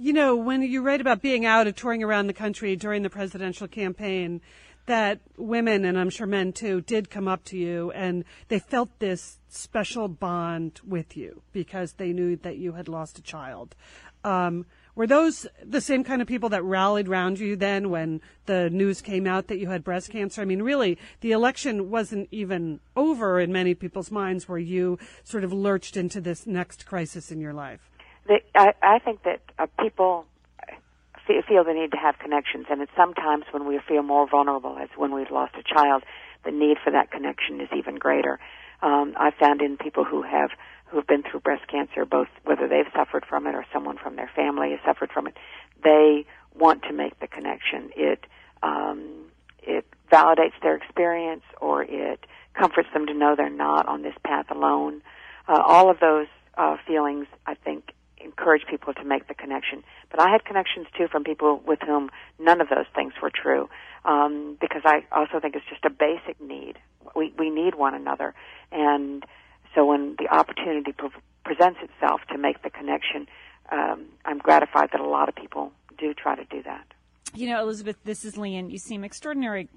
You 0.00 0.12
know, 0.12 0.36
when 0.36 0.62
you 0.62 0.80
write 0.80 1.00
about 1.00 1.22
being 1.22 1.44
out 1.44 1.66
and 1.66 1.76
touring 1.76 2.04
around 2.04 2.28
the 2.28 2.32
country 2.32 2.76
during 2.76 3.02
the 3.02 3.10
presidential 3.10 3.66
campaign, 3.66 4.40
that 4.86 5.18
women, 5.36 5.84
and 5.84 5.98
I'm 5.98 6.08
sure 6.08 6.24
men 6.28 6.52
too, 6.52 6.82
did 6.82 7.10
come 7.10 7.26
up 7.26 7.42
to 7.46 7.58
you 7.58 7.90
and 7.90 8.24
they 8.46 8.60
felt 8.60 9.00
this 9.00 9.40
special 9.48 10.06
bond 10.06 10.80
with 10.86 11.16
you 11.16 11.42
because 11.52 11.94
they 11.94 12.12
knew 12.12 12.36
that 12.36 12.58
you 12.58 12.74
had 12.74 12.86
lost 12.86 13.18
a 13.18 13.22
child. 13.22 13.74
Um, 14.22 14.66
were 14.94 15.08
those 15.08 15.48
the 15.64 15.80
same 15.80 16.04
kind 16.04 16.22
of 16.22 16.28
people 16.28 16.50
that 16.50 16.62
rallied 16.62 17.08
around 17.08 17.40
you 17.40 17.56
then 17.56 17.90
when 17.90 18.20
the 18.46 18.70
news 18.70 19.02
came 19.02 19.26
out 19.26 19.48
that 19.48 19.58
you 19.58 19.68
had 19.68 19.82
breast 19.82 20.10
cancer? 20.10 20.42
I 20.42 20.44
mean, 20.44 20.62
really, 20.62 20.96
the 21.22 21.32
election 21.32 21.90
wasn't 21.90 22.28
even 22.30 22.78
over 22.94 23.40
in 23.40 23.52
many 23.52 23.74
people's 23.74 24.12
minds 24.12 24.48
where 24.48 24.58
you 24.58 24.96
sort 25.24 25.42
of 25.42 25.52
lurched 25.52 25.96
into 25.96 26.20
this 26.20 26.46
next 26.46 26.86
crisis 26.86 27.32
in 27.32 27.40
your 27.40 27.52
life 27.52 27.90
the, 28.28 28.40
I, 28.54 28.74
I 28.82 28.98
think 29.00 29.24
that 29.24 29.40
uh, 29.58 29.66
people 29.80 30.26
feel 31.48 31.64
the 31.64 31.72
need 31.72 31.90
to 31.90 31.96
have 31.96 32.18
connections, 32.18 32.66
and 32.70 32.80
it's 32.80 32.92
sometimes 32.96 33.44
when 33.50 33.66
we 33.66 33.80
feel 33.86 34.02
more 34.02 34.28
vulnerable, 34.28 34.78
as 34.78 34.88
when 34.96 35.14
we've 35.14 35.30
lost 35.30 35.54
a 35.58 35.62
child, 35.62 36.02
the 36.44 36.50
need 36.50 36.78
for 36.82 36.90
that 36.90 37.10
connection 37.10 37.60
is 37.60 37.68
even 37.76 37.96
greater. 37.96 38.38
Um, 38.80 39.14
I 39.16 39.30
found 39.38 39.60
in 39.60 39.76
people 39.76 40.04
who 40.04 40.22
have 40.22 40.50
who 40.86 40.96
have 40.96 41.06
been 41.06 41.22
through 41.22 41.40
breast 41.40 41.68
cancer, 41.68 42.06
both 42.06 42.28
whether 42.44 42.66
they've 42.66 42.90
suffered 42.96 43.26
from 43.26 43.46
it 43.46 43.54
or 43.54 43.66
someone 43.72 43.98
from 43.98 44.16
their 44.16 44.30
family 44.34 44.70
has 44.70 44.80
suffered 44.86 45.10
from 45.12 45.26
it, 45.26 45.36
they 45.84 46.24
want 46.54 46.82
to 46.84 46.94
make 46.94 47.18
the 47.20 47.26
connection. 47.26 47.90
It 47.96 48.24
um, 48.62 49.26
it 49.62 49.84
validates 50.10 50.58
their 50.62 50.76
experience, 50.76 51.42
or 51.60 51.82
it 51.82 52.24
comforts 52.54 52.88
them 52.94 53.06
to 53.06 53.14
know 53.14 53.34
they're 53.36 53.50
not 53.50 53.86
on 53.86 54.02
this 54.02 54.14
path 54.24 54.46
alone. 54.50 55.02
Uh, 55.46 55.60
all 55.64 55.90
of 55.90 56.00
those 56.00 56.26
uh, 56.56 56.76
feelings, 56.86 57.26
I 57.46 57.54
think, 57.54 57.92
encourage 58.24 58.62
people 58.68 58.94
to 58.94 59.04
make 59.04 59.28
the 59.28 59.34
connection. 59.34 59.82
But 60.10 60.20
I 60.20 60.30
had 60.30 60.44
connections 60.44 60.86
too 60.96 61.08
from 61.08 61.24
people 61.24 61.62
with 61.66 61.80
whom 61.84 62.10
none 62.38 62.60
of 62.60 62.68
those 62.68 62.86
things 62.94 63.12
were 63.22 63.30
true, 63.30 63.68
um, 64.04 64.56
because 64.60 64.82
I 64.84 65.04
also 65.12 65.40
think 65.40 65.54
it's 65.56 65.66
just 65.68 65.84
a 65.84 65.90
basic 65.90 66.40
need. 66.40 66.78
We 67.14 67.32
we 67.38 67.50
need 67.50 67.74
one 67.74 67.94
another, 67.94 68.34
and 68.70 69.24
so 69.74 69.84
when 69.84 70.16
the 70.18 70.28
opportunity 70.28 70.92
pre- 70.92 71.10
presents 71.44 71.80
itself 71.82 72.20
to 72.30 72.38
make 72.38 72.62
the 72.62 72.70
connection, 72.70 73.26
um, 73.70 74.06
I'm 74.24 74.38
gratified 74.38 74.90
that 74.92 75.00
a 75.00 75.06
lot 75.08 75.28
of 75.28 75.34
people 75.34 75.72
do 75.96 76.14
try 76.14 76.36
to 76.36 76.44
do 76.44 76.62
that. 76.62 76.84
You 77.34 77.48
know, 77.48 77.60
Elizabeth, 77.62 77.96
this 78.04 78.24
is 78.24 78.36
Lian. 78.36 78.70
You 78.70 78.78
seem 78.78 79.04
extraordinarily 79.04 79.68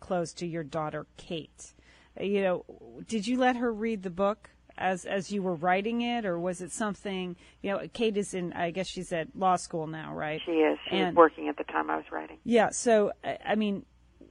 close 0.00 0.32
to 0.34 0.46
your 0.46 0.64
daughter, 0.64 1.06
Kate. 1.16 1.72
You 2.20 2.42
know, 2.42 2.64
did 3.06 3.26
you 3.26 3.38
let 3.38 3.56
her 3.56 3.72
read 3.72 4.02
the 4.02 4.10
book 4.10 4.50
as 4.78 5.04
as 5.04 5.30
you 5.32 5.42
were 5.42 5.54
writing 5.54 6.02
it, 6.02 6.24
or 6.24 6.38
was 6.38 6.60
it 6.60 6.72
something? 6.72 7.36
You 7.62 7.72
know, 7.72 7.88
Kate 7.92 8.16
is 8.16 8.34
in. 8.34 8.52
I 8.52 8.70
guess 8.70 8.88
she's 8.88 9.12
at 9.12 9.28
law 9.36 9.56
school 9.56 9.86
now, 9.86 10.14
right? 10.14 10.40
She 10.44 10.52
is. 10.52 10.78
She 10.88 10.96
And- 10.96 11.08
was 11.08 11.16
working 11.16 11.48
at 11.48 11.56
the 11.56 11.64
time 11.64 11.90
I 11.90 11.96
was 11.96 12.06
writing. 12.10 12.38
Yeah. 12.44 12.70
So, 12.70 13.12
I 13.44 13.54
mean, 13.54 13.84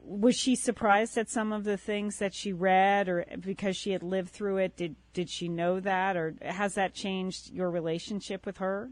was 0.04 0.36
she 0.36 0.56
surprised 0.56 1.18
at 1.18 1.30
some 1.30 1.52
of 1.52 1.64
the 1.64 1.78
things 1.78 2.20
that 2.20 2.34
she 2.34 2.54
read, 2.54 3.10
or 3.10 3.26
because 3.40 3.76
she 3.76 3.92
had 3.92 4.04
lived 4.04 4.30
through 4.30 4.58
it? 4.58 4.76
Did 4.78 4.96
did 5.14 5.30
she 5.30 5.50
know 5.50 5.80
that, 5.80 6.16
or 6.16 6.36
has 6.42 6.76
that 6.76 6.94
changed 6.94 7.52
your 7.52 7.70
relationship 7.70 8.46
with 8.46 8.58
her? 8.58 8.90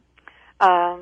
Um, 0.60 1.02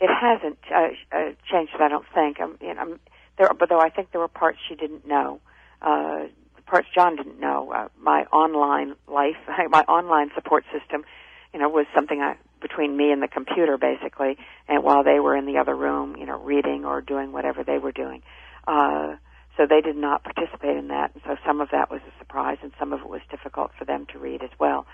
it 0.00 0.10
hasn't 0.12 0.58
uh, 0.74 0.88
uh, 1.12 1.32
changed, 1.50 1.72
I 1.78 1.88
don't 1.88 2.06
think. 2.14 2.40
Um, 2.40 2.56
you 2.60 2.74
know, 2.74 2.82
um, 2.82 3.00
there, 3.38 3.50
but 3.58 3.68
though 3.68 3.80
I 3.80 3.90
think 3.90 4.10
there 4.12 4.20
were 4.20 4.28
parts 4.28 4.58
she 4.68 4.74
didn't 4.74 5.06
know, 5.06 5.40
uh, 5.82 6.24
parts 6.66 6.88
John 6.94 7.16
didn't 7.16 7.40
know. 7.40 7.72
Uh, 7.72 7.88
my 8.00 8.24
online 8.32 8.94
life, 9.08 9.36
my 9.70 9.82
online 9.82 10.30
support 10.34 10.64
system, 10.72 11.04
you 11.52 11.60
know, 11.60 11.68
was 11.68 11.86
something 11.94 12.20
I, 12.20 12.36
between 12.60 12.96
me 12.96 13.10
and 13.12 13.22
the 13.22 13.28
computer, 13.28 13.76
basically. 13.78 14.36
And 14.68 14.82
while 14.82 15.04
they 15.04 15.20
were 15.20 15.36
in 15.36 15.46
the 15.46 15.58
other 15.58 15.74
room, 15.76 16.16
you 16.16 16.26
know, 16.26 16.38
reading 16.40 16.84
or 16.84 17.00
doing 17.00 17.32
whatever 17.32 17.62
they 17.62 17.78
were 17.78 17.92
doing, 17.92 18.22
uh, 18.66 19.16
so 19.56 19.66
they 19.68 19.80
did 19.80 19.96
not 19.96 20.24
participate 20.24 20.76
in 20.76 20.88
that. 20.88 21.12
And 21.14 21.22
so 21.24 21.36
some 21.46 21.60
of 21.60 21.68
that 21.70 21.90
was 21.90 22.00
a 22.08 22.18
surprise, 22.18 22.58
and 22.62 22.72
some 22.78 22.92
of 22.92 23.00
it 23.00 23.08
was 23.08 23.20
difficult 23.30 23.70
for 23.78 23.84
them 23.84 24.06
to 24.12 24.18
read 24.18 24.42
as 24.42 24.50
well. 24.58 24.86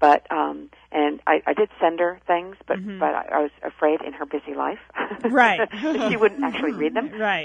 But 0.00 0.30
um, 0.30 0.70
and 0.92 1.20
I, 1.26 1.42
I 1.46 1.54
did 1.54 1.70
send 1.80 1.98
her 1.98 2.20
things, 2.26 2.56
but 2.68 2.78
but 3.00 3.14
I, 3.14 3.24
I 3.32 3.38
was 3.42 3.50
afraid 3.64 4.00
in 4.00 4.12
her 4.12 4.26
busy 4.26 4.54
life, 4.56 4.78
Right. 5.24 5.68
she 6.08 6.16
wouldn't 6.16 6.42
actually 6.44 6.72
read 6.72 6.94
them. 6.94 7.10
Right. 7.18 7.44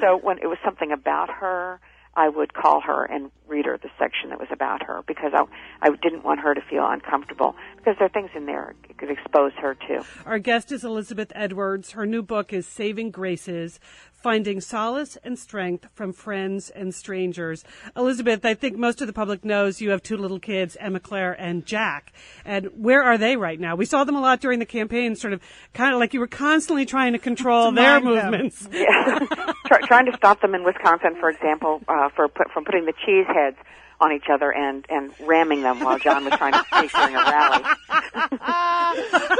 so 0.00 0.16
when 0.16 0.38
it 0.38 0.46
was 0.46 0.58
something 0.64 0.92
about 0.92 1.28
her, 1.28 1.80
I 2.16 2.28
would 2.30 2.54
call 2.54 2.80
her 2.80 3.04
and 3.04 3.30
read 3.46 3.66
her 3.66 3.78
the 3.78 3.90
section 3.98 4.30
that 4.30 4.40
was 4.40 4.48
about 4.50 4.82
her 4.82 5.02
because 5.06 5.32
I 5.34 5.44
I 5.82 5.90
didn't 6.02 6.24
want 6.24 6.40
her 6.40 6.54
to 6.54 6.60
feel 6.62 6.86
uncomfortable 6.88 7.54
because 7.76 7.96
there 7.98 8.06
are 8.06 8.10
things 8.10 8.30
in 8.34 8.46
there 8.46 8.74
it 8.88 8.98
could 8.98 9.10
expose 9.10 9.52
her 9.60 9.74
to. 9.74 10.04
Our 10.24 10.38
guest 10.38 10.72
is 10.72 10.82
Elizabeth 10.82 11.30
Edwards. 11.34 11.92
Her 11.92 12.06
new 12.06 12.22
book 12.22 12.52
is 12.52 12.66
Saving 12.66 13.10
Graces 13.10 13.78
Finding 14.26 14.60
Solace 14.60 15.16
and 15.22 15.38
Strength 15.38 15.86
from 15.94 16.12
Friends 16.12 16.68
and 16.70 16.92
Strangers. 16.92 17.62
Elizabeth, 17.96 18.44
I 18.44 18.54
think 18.54 18.76
most 18.76 19.00
of 19.00 19.06
the 19.06 19.12
public 19.12 19.44
knows 19.44 19.80
you 19.80 19.90
have 19.90 20.02
two 20.02 20.16
little 20.16 20.40
kids, 20.40 20.76
Emma 20.80 20.98
Claire 20.98 21.40
and 21.40 21.64
Jack. 21.64 22.12
And 22.44 22.66
where 22.74 23.04
are 23.04 23.16
they 23.18 23.36
right 23.36 23.60
now? 23.60 23.76
We 23.76 23.84
saw 23.84 24.02
them 24.02 24.16
a 24.16 24.20
lot 24.20 24.40
during 24.40 24.58
the 24.58 24.66
campaign, 24.66 25.14
sort 25.14 25.32
of 25.32 25.40
kind 25.74 25.94
of 25.94 26.00
like 26.00 26.12
you 26.12 26.18
were 26.18 26.26
constantly 26.26 26.84
trying 26.84 27.12
to 27.12 27.20
control 27.20 27.70
their 27.70 28.00
them. 28.00 28.04
movements. 28.04 28.68
Yeah. 28.72 29.20
Try, 29.68 29.80
trying 29.86 30.06
to 30.10 30.16
stop 30.16 30.40
them 30.40 30.56
in 30.56 30.64
Wisconsin, 30.64 31.14
for 31.20 31.30
example, 31.30 31.82
uh, 31.86 32.08
for 32.16 32.26
from 32.52 32.64
putting 32.64 32.84
the 32.84 32.94
cheese 33.06 33.26
heads 33.28 33.58
on 34.00 34.12
each 34.12 34.28
other 34.30 34.52
and 34.52 34.84
and 34.88 35.12
ramming 35.20 35.62
them 35.62 35.80
while 35.80 35.98
John 35.98 36.24
was 36.24 36.34
trying 36.34 36.52
to 36.52 36.64
speak 36.76 36.92
during 36.92 37.14
a 37.14 37.18
rally. 37.18 37.62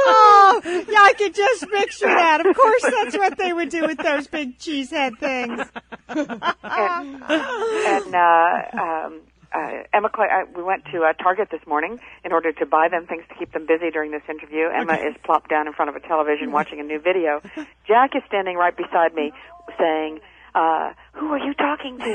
oh, 0.08 0.60
yeah, 0.64 1.02
I 1.02 1.14
could 1.16 1.34
just 1.34 1.68
picture 1.70 2.06
that. 2.06 2.44
Of 2.44 2.56
course, 2.56 2.82
that's 2.82 3.16
what 3.16 3.38
they 3.38 3.52
would 3.52 3.68
do 3.68 3.82
with 3.86 3.98
those 3.98 4.26
big 4.26 4.58
cheesehead 4.58 5.18
things. 5.18 5.60
and 6.08 7.22
and 7.22 8.14
uh, 8.14 8.62
um, 8.72 9.20
uh, 9.54 9.82
Emma, 9.92 10.08
Claire, 10.10 10.42
uh, 10.42 10.46
we 10.54 10.62
went 10.62 10.84
to 10.92 11.02
uh, 11.02 11.12
Target 11.14 11.48
this 11.50 11.66
morning 11.66 11.98
in 12.25 12.32
order 12.32 12.52
to 12.52 12.66
buy 12.66 12.88
them 12.88 13.06
things 13.06 13.25
to 13.28 13.34
keep 13.34 13.52
them 13.52 13.66
busy 13.66 13.90
during 13.90 14.10
this 14.10 14.22
interview. 14.28 14.68
Emma 14.68 14.94
is 14.94 15.14
plopped 15.25 15.48
down 15.48 15.66
in 15.66 15.72
front 15.72 15.88
of 15.88 15.96
a 15.96 16.00
television 16.00 16.52
watching 16.58 16.80
a 16.80 16.82
new 16.82 17.00
video. 17.00 17.40
Jack 17.86 18.14
is 18.14 18.22
standing 18.26 18.56
right 18.56 18.76
beside 18.76 19.14
me, 19.14 19.32
saying. 19.78 20.20
Uh, 20.56 20.94
who 21.12 21.26
are 21.32 21.38
you 21.38 21.52
talking 21.52 21.98
to? 21.98 22.04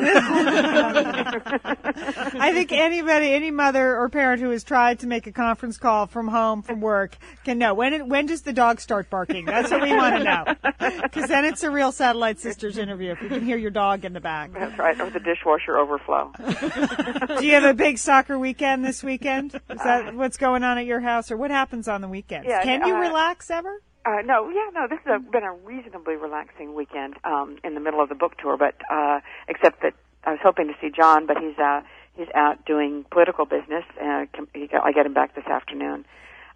I 2.39 2.51
think 2.51 2.71
anybody, 2.71 3.33
any 3.33 3.51
mother 3.51 3.95
or 3.95 4.09
parent 4.09 4.41
who 4.41 4.49
has 4.49 4.63
tried 4.63 4.97
to 5.01 5.07
make 5.07 5.27
a 5.27 5.31
conference 5.31 5.77
call 5.77 6.07
from 6.07 6.27
home, 6.27 6.63
from 6.63 6.81
work, 6.81 7.15
can 7.45 7.59
know. 7.59 7.75
When 7.75 8.09
when 8.09 8.25
does 8.25 8.41
the 8.41 8.51
dog 8.51 8.81
start 8.81 9.11
barking? 9.11 9.45
That's 9.45 9.69
what 9.69 9.83
we 9.83 9.95
want 9.95 10.17
to 10.17 10.23
know. 10.23 10.55
Because 11.03 11.29
then 11.29 11.45
it's 11.45 11.61
a 11.63 11.69
real 11.69 11.91
Satellite 11.91 12.39
Sisters 12.39 12.77
interview 12.77 13.11
if 13.11 13.21
you 13.21 13.29
can 13.29 13.45
hear 13.45 13.57
your 13.57 13.69
dog 13.69 14.05
in 14.05 14.13
the 14.13 14.19
back. 14.19 14.51
That's 14.53 14.77
right, 14.79 14.99
or 14.99 15.11
the 15.11 15.19
dishwasher 15.19 15.77
overflow. 15.77 16.31
Do 17.37 17.45
you 17.45 17.53
have 17.53 17.63
a 17.63 17.75
big 17.75 17.99
soccer 17.99 18.39
weekend 18.39 18.83
this 18.83 19.03
weekend? 19.03 19.53
Is 19.69 19.83
that 19.83 20.15
what's 20.15 20.37
going 20.37 20.63
on 20.63 20.79
at 20.79 20.85
your 20.85 20.99
house, 20.99 21.29
or 21.29 21.37
what 21.37 21.51
happens 21.51 21.87
on 21.87 22.01
the 22.01 22.07
weekends? 22.07 22.47
Yeah, 22.47 22.63
Can 22.63 22.87
you 22.87 22.95
uh, 22.95 22.99
relax 22.99 23.51
ever? 23.51 23.81
Uh, 24.03 24.21
no, 24.25 24.49
yeah, 24.49 24.69
no. 24.73 24.87
This 24.87 24.99
has 25.05 25.21
been 25.31 25.43
a 25.43 25.53
reasonably 25.53 26.15
relaxing 26.15 26.73
weekend 26.73 27.15
um, 27.23 27.57
in 27.63 27.75
the 27.75 27.79
middle 27.79 28.01
of 28.01 28.09
the 28.09 28.15
book 28.15 28.37
tour, 28.37 28.57
but 28.57 28.75
uh, 28.89 29.19
except 29.47 29.81
that 29.83 29.93
I 30.23 30.31
was 30.31 30.39
hoping 30.41 30.67
to 30.67 30.73
see 30.81 30.89
John, 30.89 31.27
but 31.27 31.37
he's 31.37 31.57
uh, 31.59 31.81
he's 32.15 32.27
out 32.33 32.65
doing 32.65 33.05
political 33.11 33.45
business. 33.45 33.83
And 34.01 34.27
he 34.53 34.67
got, 34.67 34.83
I 34.83 34.91
get 34.91 35.05
him 35.05 35.13
back 35.13 35.35
this 35.35 35.45
afternoon, 35.45 36.05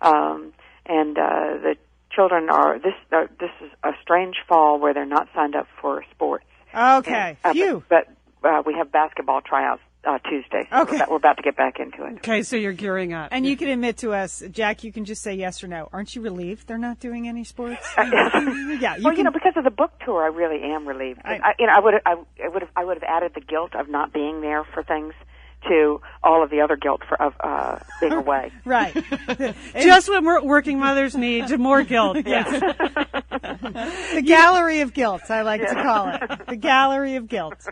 um, 0.01 0.53
and 0.85 1.17
uh, 1.17 1.57
the 1.61 1.75
children 2.11 2.49
are 2.49 2.79
this. 2.79 2.95
Uh, 3.11 3.27
this 3.39 3.51
is 3.61 3.69
a 3.83 3.91
strange 4.01 4.37
fall 4.47 4.79
where 4.79 4.93
they're 4.93 5.05
not 5.05 5.27
signed 5.35 5.55
up 5.55 5.67
for 5.79 6.03
sports. 6.11 6.45
Okay, 6.73 7.37
And, 7.43 7.51
uh, 7.51 7.53
phew. 7.53 7.83
But, 7.87 8.09
but 8.41 8.47
uh, 8.51 8.63
we 8.65 8.73
have 8.73 8.91
basketball 8.91 9.41
tryouts 9.41 9.81
uh, 10.05 10.19
Tuesday. 10.19 10.67
So 10.71 10.81
Okay. 10.81 10.91
we're, 10.91 10.95
about, 10.97 11.09
we're 11.11 11.17
about 11.17 11.37
to 11.37 11.43
get 11.43 11.55
back 11.55 11.79
into 11.79 12.05
it. 12.05 12.13
Okay, 12.17 12.43
so 12.43 12.55
you're 12.55 12.73
gearing 12.73 13.13
up. 13.13 13.29
And 13.31 13.45
you 13.45 13.57
can 13.57 13.67
admit 13.69 13.97
to 13.97 14.13
us, 14.13 14.43
Jack. 14.51 14.83
You 14.83 14.91
can 14.91 15.05
just 15.05 15.21
say 15.21 15.33
yes 15.33 15.63
or 15.63 15.67
no. 15.67 15.89
Aren't 15.91 16.15
you 16.15 16.21
relieved 16.21 16.67
they're 16.67 16.77
not 16.77 16.99
doing 16.99 17.27
any 17.27 17.43
sports? 17.43 17.85
yeah, 17.97 18.97
you 18.97 19.03
well, 19.03 19.11
can. 19.11 19.17
you 19.17 19.23
know, 19.23 19.31
because 19.31 19.53
of 19.55 19.63
the 19.63 19.71
book 19.71 19.91
tour, 20.05 20.23
I 20.23 20.27
really 20.27 20.61
am 20.63 20.87
relieved. 20.87 21.21
I- 21.25 21.35
I, 21.43 21.53
you 21.59 21.67
know, 21.67 21.73
I 21.75 21.79
would, 21.79 21.93
I, 22.05 22.11
I 22.43 22.47
would 22.49 22.61
have, 22.61 22.71
I 22.75 22.85
would 22.85 22.97
have 22.97 23.03
added 23.03 23.31
the 23.35 23.41
guilt 23.41 23.75
of 23.75 23.89
not 23.89 24.13
being 24.13 24.41
there 24.41 24.63
for 24.73 24.83
things 24.83 25.13
to 25.67 26.01
all 26.23 26.43
of 26.43 26.49
the 26.49 26.61
other 26.61 26.75
guilt 26.75 27.01
for 27.07 27.21
of 27.21 27.33
uh, 27.39 27.79
being 27.99 28.13
away. 28.13 28.51
right. 28.65 28.93
Just 29.73 30.09
what 30.09 30.45
working 30.45 30.79
mothers 30.79 31.15
need, 31.15 31.49
more 31.59 31.83
guilt. 31.83 32.17
Yes. 32.25 32.49
the 34.13 34.23
gallery 34.25 34.81
of 34.81 34.93
guilt. 34.93 35.29
I 35.29 35.41
like 35.41 35.61
to 35.61 35.75
call 35.75 36.09
it 36.09 36.47
the 36.47 36.55
gallery 36.55 37.15
of 37.15 37.27
guilt. 37.27 37.67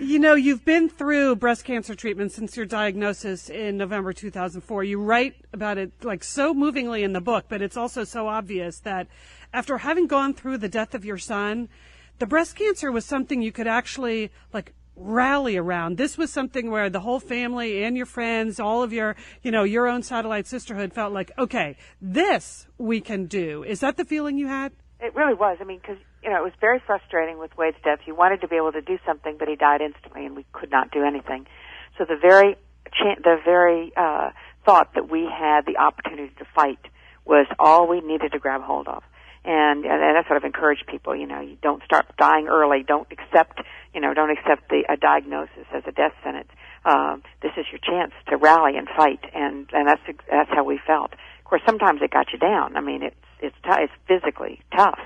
You 0.00 0.18
know, 0.18 0.34
you've 0.34 0.64
been 0.64 0.88
through 0.88 1.36
breast 1.36 1.64
cancer 1.64 1.94
treatment 1.94 2.32
since 2.32 2.56
your 2.56 2.66
diagnosis 2.66 3.48
in 3.48 3.76
November 3.76 4.12
2004. 4.12 4.84
You 4.84 5.00
write 5.00 5.36
about 5.52 5.78
it 5.78 5.92
like 6.02 6.24
so 6.24 6.54
movingly 6.54 7.02
in 7.02 7.12
the 7.12 7.20
book, 7.20 7.46
but 7.48 7.62
it's 7.62 7.76
also 7.76 8.04
so 8.04 8.28
obvious 8.28 8.78
that 8.80 9.08
after 9.52 9.78
having 9.78 10.06
gone 10.06 10.34
through 10.34 10.58
the 10.58 10.68
death 10.68 10.94
of 10.94 11.04
your 11.04 11.18
son, 11.18 11.68
the 12.18 12.26
breast 12.26 12.54
cancer 12.54 12.92
was 12.92 13.04
something 13.04 13.42
you 13.42 13.50
could 13.50 13.66
actually 13.66 14.30
like 14.52 14.74
rally 15.00 15.56
around. 15.56 15.96
This 15.96 16.18
was 16.18 16.30
something 16.32 16.70
where 16.70 16.90
the 16.90 17.00
whole 17.00 17.20
family 17.20 17.82
and 17.82 17.96
your 17.96 18.06
friends, 18.06 18.60
all 18.60 18.82
of 18.82 18.92
your, 18.92 19.16
you 19.42 19.50
know, 19.50 19.64
your 19.64 19.88
own 19.88 20.02
satellite 20.02 20.46
sisterhood 20.46 20.92
felt 20.92 21.12
like, 21.12 21.32
okay, 21.38 21.76
this 22.00 22.66
we 22.78 23.00
can 23.00 23.26
do. 23.26 23.64
Is 23.64 23.80
that 23.80 23.96
the 23.96 24.04
feeling 24.04 24.36
you 24.36 24.46
had? 24.46 24.72
It 25.00 25.14
really 25.14 25.34
was. 25.34 25.56
I 25.60 25.64
mean, 25.64 25.78
because 25.78 25.96
you 26.22 26.28
know, 26.28 26.36
it 26.36 26.42
was 26.42 26.52
very 26.60 26.82
frustrating 26.86 27.38
with 27.38 27.56
Wade's 27.56 27.78
death. 27.82 28.00
He 28.04 28.12
wanted 28.12 28.42
to 28.42 28.48
be 28.48 28.56
able 28.56 28.72
to 28.72 28.82
do 28.82 28.98
something, 29.06 29.36
but 29.38 29.48
he 29.48 29.56
died 29.56 29.80
instantly, 29.80 30.26
and 30.26 30.36
we 30.36 30.44
could 30.52 30.70
not 30.70 30.90
do 30.90 31.02
anything. 31.02 31.46
So 31.96 32.04
the 32.04 32.16
very, 32.20 32.56
the 32.92 33.36
very 33.44 33.92
uh, 33.96 34.30
thought 34.66 34.94
that 34.94 35.10
we 35.10 35.24
had 35.24 35.62
the 35.66 35.78
opportunity 35.78 36.34
to 36.38 36.44
fight 36.54 36.78
was 37.24 37.46
all 37.58 37.88
we 37.88 38.00
needed 38.00 38.32
to 38.32 38.38
grab 38.38 38.62
hold 38.62 38.88
of. 38.88 39.02
And, 39.42 39.86
and 39.86 40.16
that's 40.16 40.28
what 40.28 40.36
I've 40.36 40.44
encouraged 40.44 40.86
people. 40.86 41.16
You 41.16 41.26
know, 41.26 41.40
you 41.40 41.56
don't 41.62 41.82
start 41.82 42.06
dying 42.18 42.46
early. 42.48 42.82
Don't 42.86 43.08
accept, 43.10 43.62
you 43.94 44.00
know, 44.00 44.12
don't 44.12 44.30
accept 44.30 44.68
the 44.68 44.84
a 44.88 44.96
diagnosis 44.96 45.66
as 45.72 45.82
a 45.86 45.92
death 45.92 46.12
sentence. 46.22 46.50
Um, 46.84 47.22
this 47.42 47.52
is 47.56 47.66
your 47.72 47.78
chance 47.78 48.12
to 48.28 48.36
rally 48.36 48.76
and 48.76 48.86
fight, 48.88 49.20
and 49.34 49.68
and 49.72 49.88
that's 49.88 50.02
that's 50.30 50.50
how 50.50 50.64
we 50.64 50.78
felt. 50.86 51.12
Of 51.38 51.44
course, 51.44 51.62
sometimes 51.66 52.00
it 52.02 52.10
got 52.10 52.32
you 52.32 52.38
down. 52.38 52.76
I 52.76 52.80
mean, 52.80 53.02
it's 53.02 53.16
it's 53.40 53.56
t- 53.64 53.70
it's 53.82 53.92
physically 54.06 54.60
tough, 54.76 54.98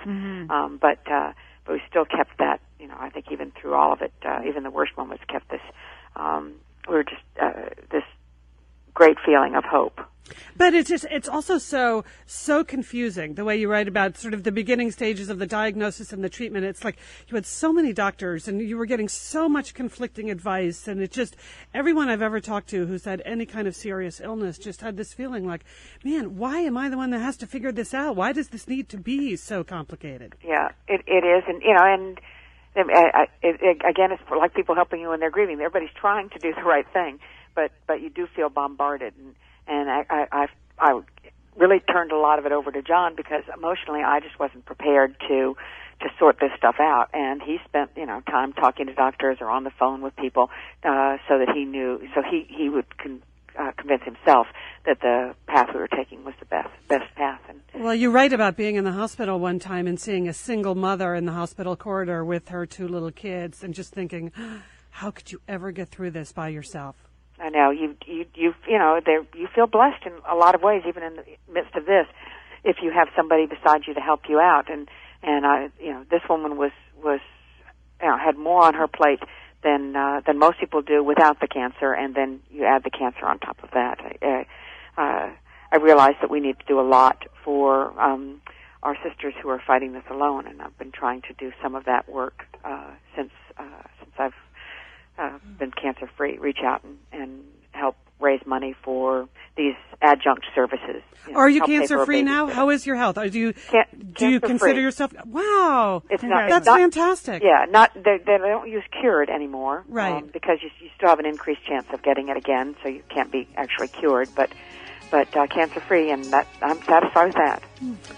um, 0.51 0.79
but 0.81 0.99
uh, 1.11 1.33
but 1.65 1.75
we 1.75 1.83
still 1.89 2.05
kept 2.05 2.39
that. 2.39 2.61
You 2.79 2.89
know, 2.89 2.97
I 2.99 3.11
think 3.11 3.27
even 3.31 3.53
through 3.53 3.75
all 3.75 3.93
of 3.93 4.03
it, 4.03 4.13
uh, 4.25 4.41
even 4.47 4.63
the 4.63 4.71
worst 4.71 4.93
moments, 4.97 5.25
kept 5.29 5.51
this. 5.51 5.61
Um, 6.17 6.55
we 6.89 6.95
were 6.95 7.05
just 7.05 7.23
uh, 7.41 7.71
this 7.91 8.05
great 8.95 9.19
feeling 9.25 9.55
of 9.55 9.65
hope. 9.65 10.01
But 10.57 10.73
it's 10.73 10.89
just, 10.89 11.05
it's 11.11 11.29
also 11.29 11.59
so, 11.59 12.05
so 12.27 12.65
confusing 12.65 13.35
the 13.35 13.45
way 13.45 13.57
you 13.59 13.69
write 13.69 13.89
about 13.89 14.17
sort 14.17 14.35
of 14.35 14.45
the 14.45 14.53
beginning 14.53 14.91
stages 14.91 15.29
of 15.29 15.39
the 15.39 15.47
diagnosis 15.47 16.13
and 16.13 16.23
the 16.23 16.29
treatment. 16.29 16.65
It's 16.65 16.85
like 16.85 16.97
you 17.29 17.35
had 17.35 17.45
so 17.45 17.73
many 17.73 17.93
doctors 17.93 18.49
and 18.49 18.61
you 18.63 18.79
were 18.79 18.87
getting 18.87 19.09
so 19.09 19.49
much 19.49 19.75
conflicting 19.75 20.31
advice. 20.31 20.89
And 20.89 21.03
it 21.03 21.11
just, 21.11 21.37
everyone 21.75 22.09
I've 22.09 22.23
ever 22.23 22.41
talked 22.41 22.69
to 22.71 22.87
who's 22.87 23.05
had 23.05 23.21
any 23.25 23.47
kind 23.47 23.69
of 23.69 23.77
serious 23.77 24.21
illness 24.21 24.57
just 24.57 24.81
had 24.81 24.97
this 24.97 25.13
feeling 25.13 25.47
like, 25.47 25.65
man, 26.05 26.37
why 26.37 26.61
am 26.61 26.77
I 26.77 26.89
the 26.89 26.97
one 26.97 27.11
that 27.11 27.21
has 27.21 27.37
to 27.39 27.47
figure 27.47 27.73
this 27.73 27.93
out? 27.93 28.17
Why 28.17 28.33
does 28.33 28.49
this 28.49 28.69
need 28.69 28.89
to 28.91 28.97
be 28.97 29.37
so 29.37 29.65
complicated? 29.65 30.37
Yeah, 30.43 30.71
it 30.89 31.03
it 31.07 31.25
is, 31.25 31.45
and 31.49 31.63
you 31.63 31.75
know, 31.75 31.85
and 31.85 32.21
I, 32.77 32.81
I, 32.93 33.23
uh, 33.23 33.27
it, 33.43 33.61
it, 33.61 33.83
again, 33.89 34.13
it's 34.13 34.23
like 34.31 34.55
people 34.55 34.75
helping 34.75 35.01
you 35.01 35.11
when 35.11 35.21
they're 35.21 35.31
grieving. 35.31 35.61
Everybody's 35.61 35.95
trying 35.95 36.31
to 36.31 36.39
do 36.39 36.55
the 36.55 36.63
right 36.63 36.87
thing, 36.93 37.19
but 37.55 37.73
but 37.87 38.01
you 38.01 38.11
do 38.11 38.27
feel 38.35 38.49
bombarded, 38.49 39.15
and 39.17 39.35
and 39.67 39.91
I 39.91 40.05
I 40.11 40.27
I, 40.33 40.47
I 40.79 41.01
really 41.57 41.81
turned 41.81 42.13
a 42.13 42.19
lot 42.19 42.39
of 42.39 42.47
it 42.47 42.53
over 42.53 42.71
to 42.71 42.83
John 42.83 43.15
because 43.15 43.43
emotionally 43.57 44.03
I 44.03 44.21
just 44.21 44.39
wasn't 44.39 44.65
prepared 44.65 45.17
to 45.29 45.57
to 46.01 46.09
sort 46.19 46.39
this 46.41 46.51
stuff 46.57 46.77
out. 46.81 47.09
And 47.13 47.41
he 47.43 47.59
spent 47.67 47.91
you 47.97 48.07
know 48.07 48.21
time 48.23 48.53
talking 48.53 48.87
to 48.87 48.95
doctors 48.95 49.39
or 49.41 49.49
on 49.49 49.65
the 49.65 49.71
phone 49.71 50.03
with 50.03 50.17
people 50.17 50.51
uh, 50.83 51.17
so 51.29 51.39
that 51.39 51.51
he 51.55 51.65
knew 51.65 52.01
so 52.15 52.23
he 52.23 52.47
he 52.49 52.69
would 52.69 52.97
con- 52.99 53.23
uh, 53.59 53.73
convince 53.77 54.03
himself 54.03 54.47
that 54.85 55.01
the 55.01 55.35
path 55.47 55.69
we 55.73 55.81
were 55.81 55.89
taking 55.89 56.25
was 56.25 56.35
the 56.41 56.47
best 56.47 56.71
best 56.89 57.15
path. 57.15 57.41
And 57.49 57.85
Well, 57.85 57.95
you 57.95 58.11
write 58.11 58.33
about 58.33 58.57
being 58.57 58.77
in 58.77 58.85
the 58.85 58.93
hospital 58.93 59.39
one 59.39 59.59
time 59.59 59.87
and 59.87 59.99
seeing 59.99 60.29
a 60.29 60.35
single 60.35 60.75
mother 60.75 61.15
in 61.15 61.25
the 61.25 61.33
hospital 61.33 61.77
corridor 61.77 62.25
with 62.25 62.49
her 62.49 62.67
two 62.67 62.89
little 62.89 63.13
kids 63.13 63.63
and 63.63 63.75
just 63.75 63.93
thinking, 63.93 64.33
how 64.91 65.11
could 65.11 65.33
you 65.33 65.41
ever 65.49 65.71
get 65.73 65.89
through 65.89 66.11
this 66.11 66.33
by 66.33 66.49
yourself? 66.49 66.97
I 67.39 67.49
know 67.51 67.71
you 67.71 67.97
you 68.07 68.27
you 68.35 68.55
you 68.69 68.79
know 68.79 69.01
there 69.05 69.23
you 69.35 69.49
feel 69.55 69.67
blessed 69.67 70.07
in 70.07 70.13
a 70.31 70.35
lot 70.35 70.55
of 70.55 70.63
ways, 70.63 70.83
even 70.87 71.03
in 71.03 71.17
the 71.17 71.25
midst 71.53 71.75
of 71.75 71.85
this, 71.87 72.07
if 72.63 72.77
you 72.83 72.93
have 72.93 73.09
somebody 73.17 73.47
beside 73.47 73.83
you 73.87 73.95
to 73.95 74.01
help 74.01 74.23
you 74.29 74.39
out. 74.39 74.71
And 74.71 74.89
and 75.23 75.47
I 75.47 75.71
you 75.81 75.93
know 75.93 76.05
this 76.11 76.23
woman 76.29 76.57
was 76.57 76.73
was 77.03 77.21
you 78.01 78.09
know 78.09 78.17
had 78.17 78.37
more 78.37 78.63
on 78.63 78.75
her 78.75 78.87
plate 78.87 79.21
than 79.65 79.97
uh, 79.97 80.21
than 80.27 80.39
most 80.39 80.61
people 80.61 80.83
do 80.83 81.03
without 81.03 81.41
the 81.41 81.49
cancer, 81.49 81.93
and 81.93 82.15
then 82.15 82.41
you 82.51 82.65
add 82.65 82.85
the 82.85 82.91
cancer 82.91 83.27
on 83.27 83.39
top 83.41 83.63
of 83.65 83.71
that. 83.73 83.99
I, 84.23 84.47
uh, 84.97 85.31
I 85.73 85.77
realize 85.77 86.15
that 86.21 86.31
we 86.31 86.39
need 86.39 86.59
to 86.61 86.65
do 86.67 86.79
a 86.79 86.87
lot 86.87 87.25
for 87.45 88.01
um, 88.01 88.41
our 88.85 88.97
sisters 89.03 89.35
who 89.43 89.49
are 89.49 89.61
fighting 89.67 89.93
this 89.93 90.05
alone, 90.09 90.47
and 90.47 90.63
I've 90.63 90.79
been 90.79 90.93
trying 90.93 91.23
to 91.23 91.33
do 91.33 91.51
some 91.61 91.75
of 91.75 91.87
that 91.87 92.09
work 92.09 92.45
uh, 92.65 92.93
since 93.17 93.33
uh, 93.59 93.83
since 93.99 94.13
I've 94.19 94.35
uh, 95.19 95.39
been 95.59 95.71
cancer 95.71 96.09
free. 96.17 96.39
Reach 96.39 96.59
out 96.65 96.83
and, 96.85 96.99
and 97.13 97.45
help 97.73 97.97
raise 98.21 98.41
money 98.47 98.75
for 98.83 99.29
these 99.57 99.75
adjunct 100.01 100.47
services. 100.55 101.03
know, 101.29 101.37
Are 101.37 101.49
you 101.49 101.59
help 101.61 101.69
pay 101.69 101.77
for 101.79 101.83
a 101.85 101.89
cancer 101.89 102.07
free 102.07 102.23
now? 102.23 102.47
How 102.47 102.71
is 102.71 102.87
your 102.87 102.97
health? 102.97 103.19
Are 103.19 103.27
you 103.27 103.53
Can- 103.53 103.85
do 104.13 104.29
you 104.29 104.41
consider 104.41 104.81
yourself? 104.81 105.13
Wow, 105.27 106.03
It's 106.11 106.23
not. 106.23 106.49
that's 106.49 106.59
it's 106.59 106.67
not- 106.67 106.79
fantastic. 106.81 107.43
Yeah, 107.43 107.67
not 107.69 107.93
they, 107.95 108.19
they 108.19 108.39
don't 108.39 108.69
use 108.69 108.85
cured 109.01 109.29
anymore, 109.31 109.85
Right. 109.89 110.23
Um, 110.23 110.31
because 110.33 110.59
you, 110.63 110.71
you 110.81 110.91
still 110.97 111.09
have 111.09 111.19
an 111.19 111.27
increased 111.27 111.65
chance 111.65 111.87
of 111.93 112.03
getting 112.03 112.29
it 112.29 112.37
again, 112.37 112.77
so 112.83 112.89
you 112.89 113.03
can't 113.09 113.31
be 113.31 113.49
actually 113.57 113.89
cured, 113.89 114.29
but 114.35 114.51
but 115.11 115.37
uh, 115.37 115.47
cancer 115.47 115.81
free, 115.81 116.11
and 116.11 116.25
that 116.27 116.49
I'm 116.63 116.83
satisfied 116.83 117.27
with 117.27 117.37
that. 117.37 117.63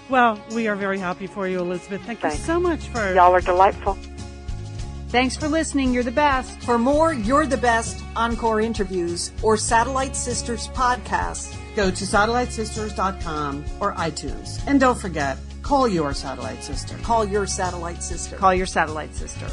Well, 0.08 0.40
we 0.54 0.68
are 0.68 0.76
very 0.76 0.98
happy 0.98 1.26
for 1.26 1.46
you, 1.48 1.58
Elizabeth. 1.60 2.02
Thank 2.02 2.22
you 2.22 2.30
so 2.30 2.58
much 2.60 2.88
for 2.88 3.12
Y'all 3.12 3.34
are 3.34 3.40
delightful. 3.40 3.98
Thanks 5.08 5.36
for 5.36 5.48
listening. 5.48 5.92
You're 5.92 6.02
the 6.02 6.10
best. 6.10 6.60
For 6.62 6.78
more 6.78 7.14
You're 7.14 7.46
the 7.46 7.56
Best 7.56 8.02
Encore 8.16 8.60
interviews 8.60 9.30
or 9.42 9.56
Satellite 9.56 10.16
Sisters 10.16 10.68
podcasts, 10.68 11.56
Go 11.76 11.90
to 11.90 12.04
satellitesisters.com 12.04 13.64
or 13.80 13.92
iTunes. 13.96 14.66
And 14.66 14.80
don't 14.80 14.98
forget, 14.98 15.36
call 15.60 15.86
your 15.86 16.14
satellite 16.14 16.64
sister. 16.64 16.96
call 17.02 17.24
your 17.24 17.46
satellite 17.46 18.02
sister. 18.02 18.36
Call 18.36 18.54
your 18.54 18.66
satellite 18.66 19.14
sister. 19.14 19.46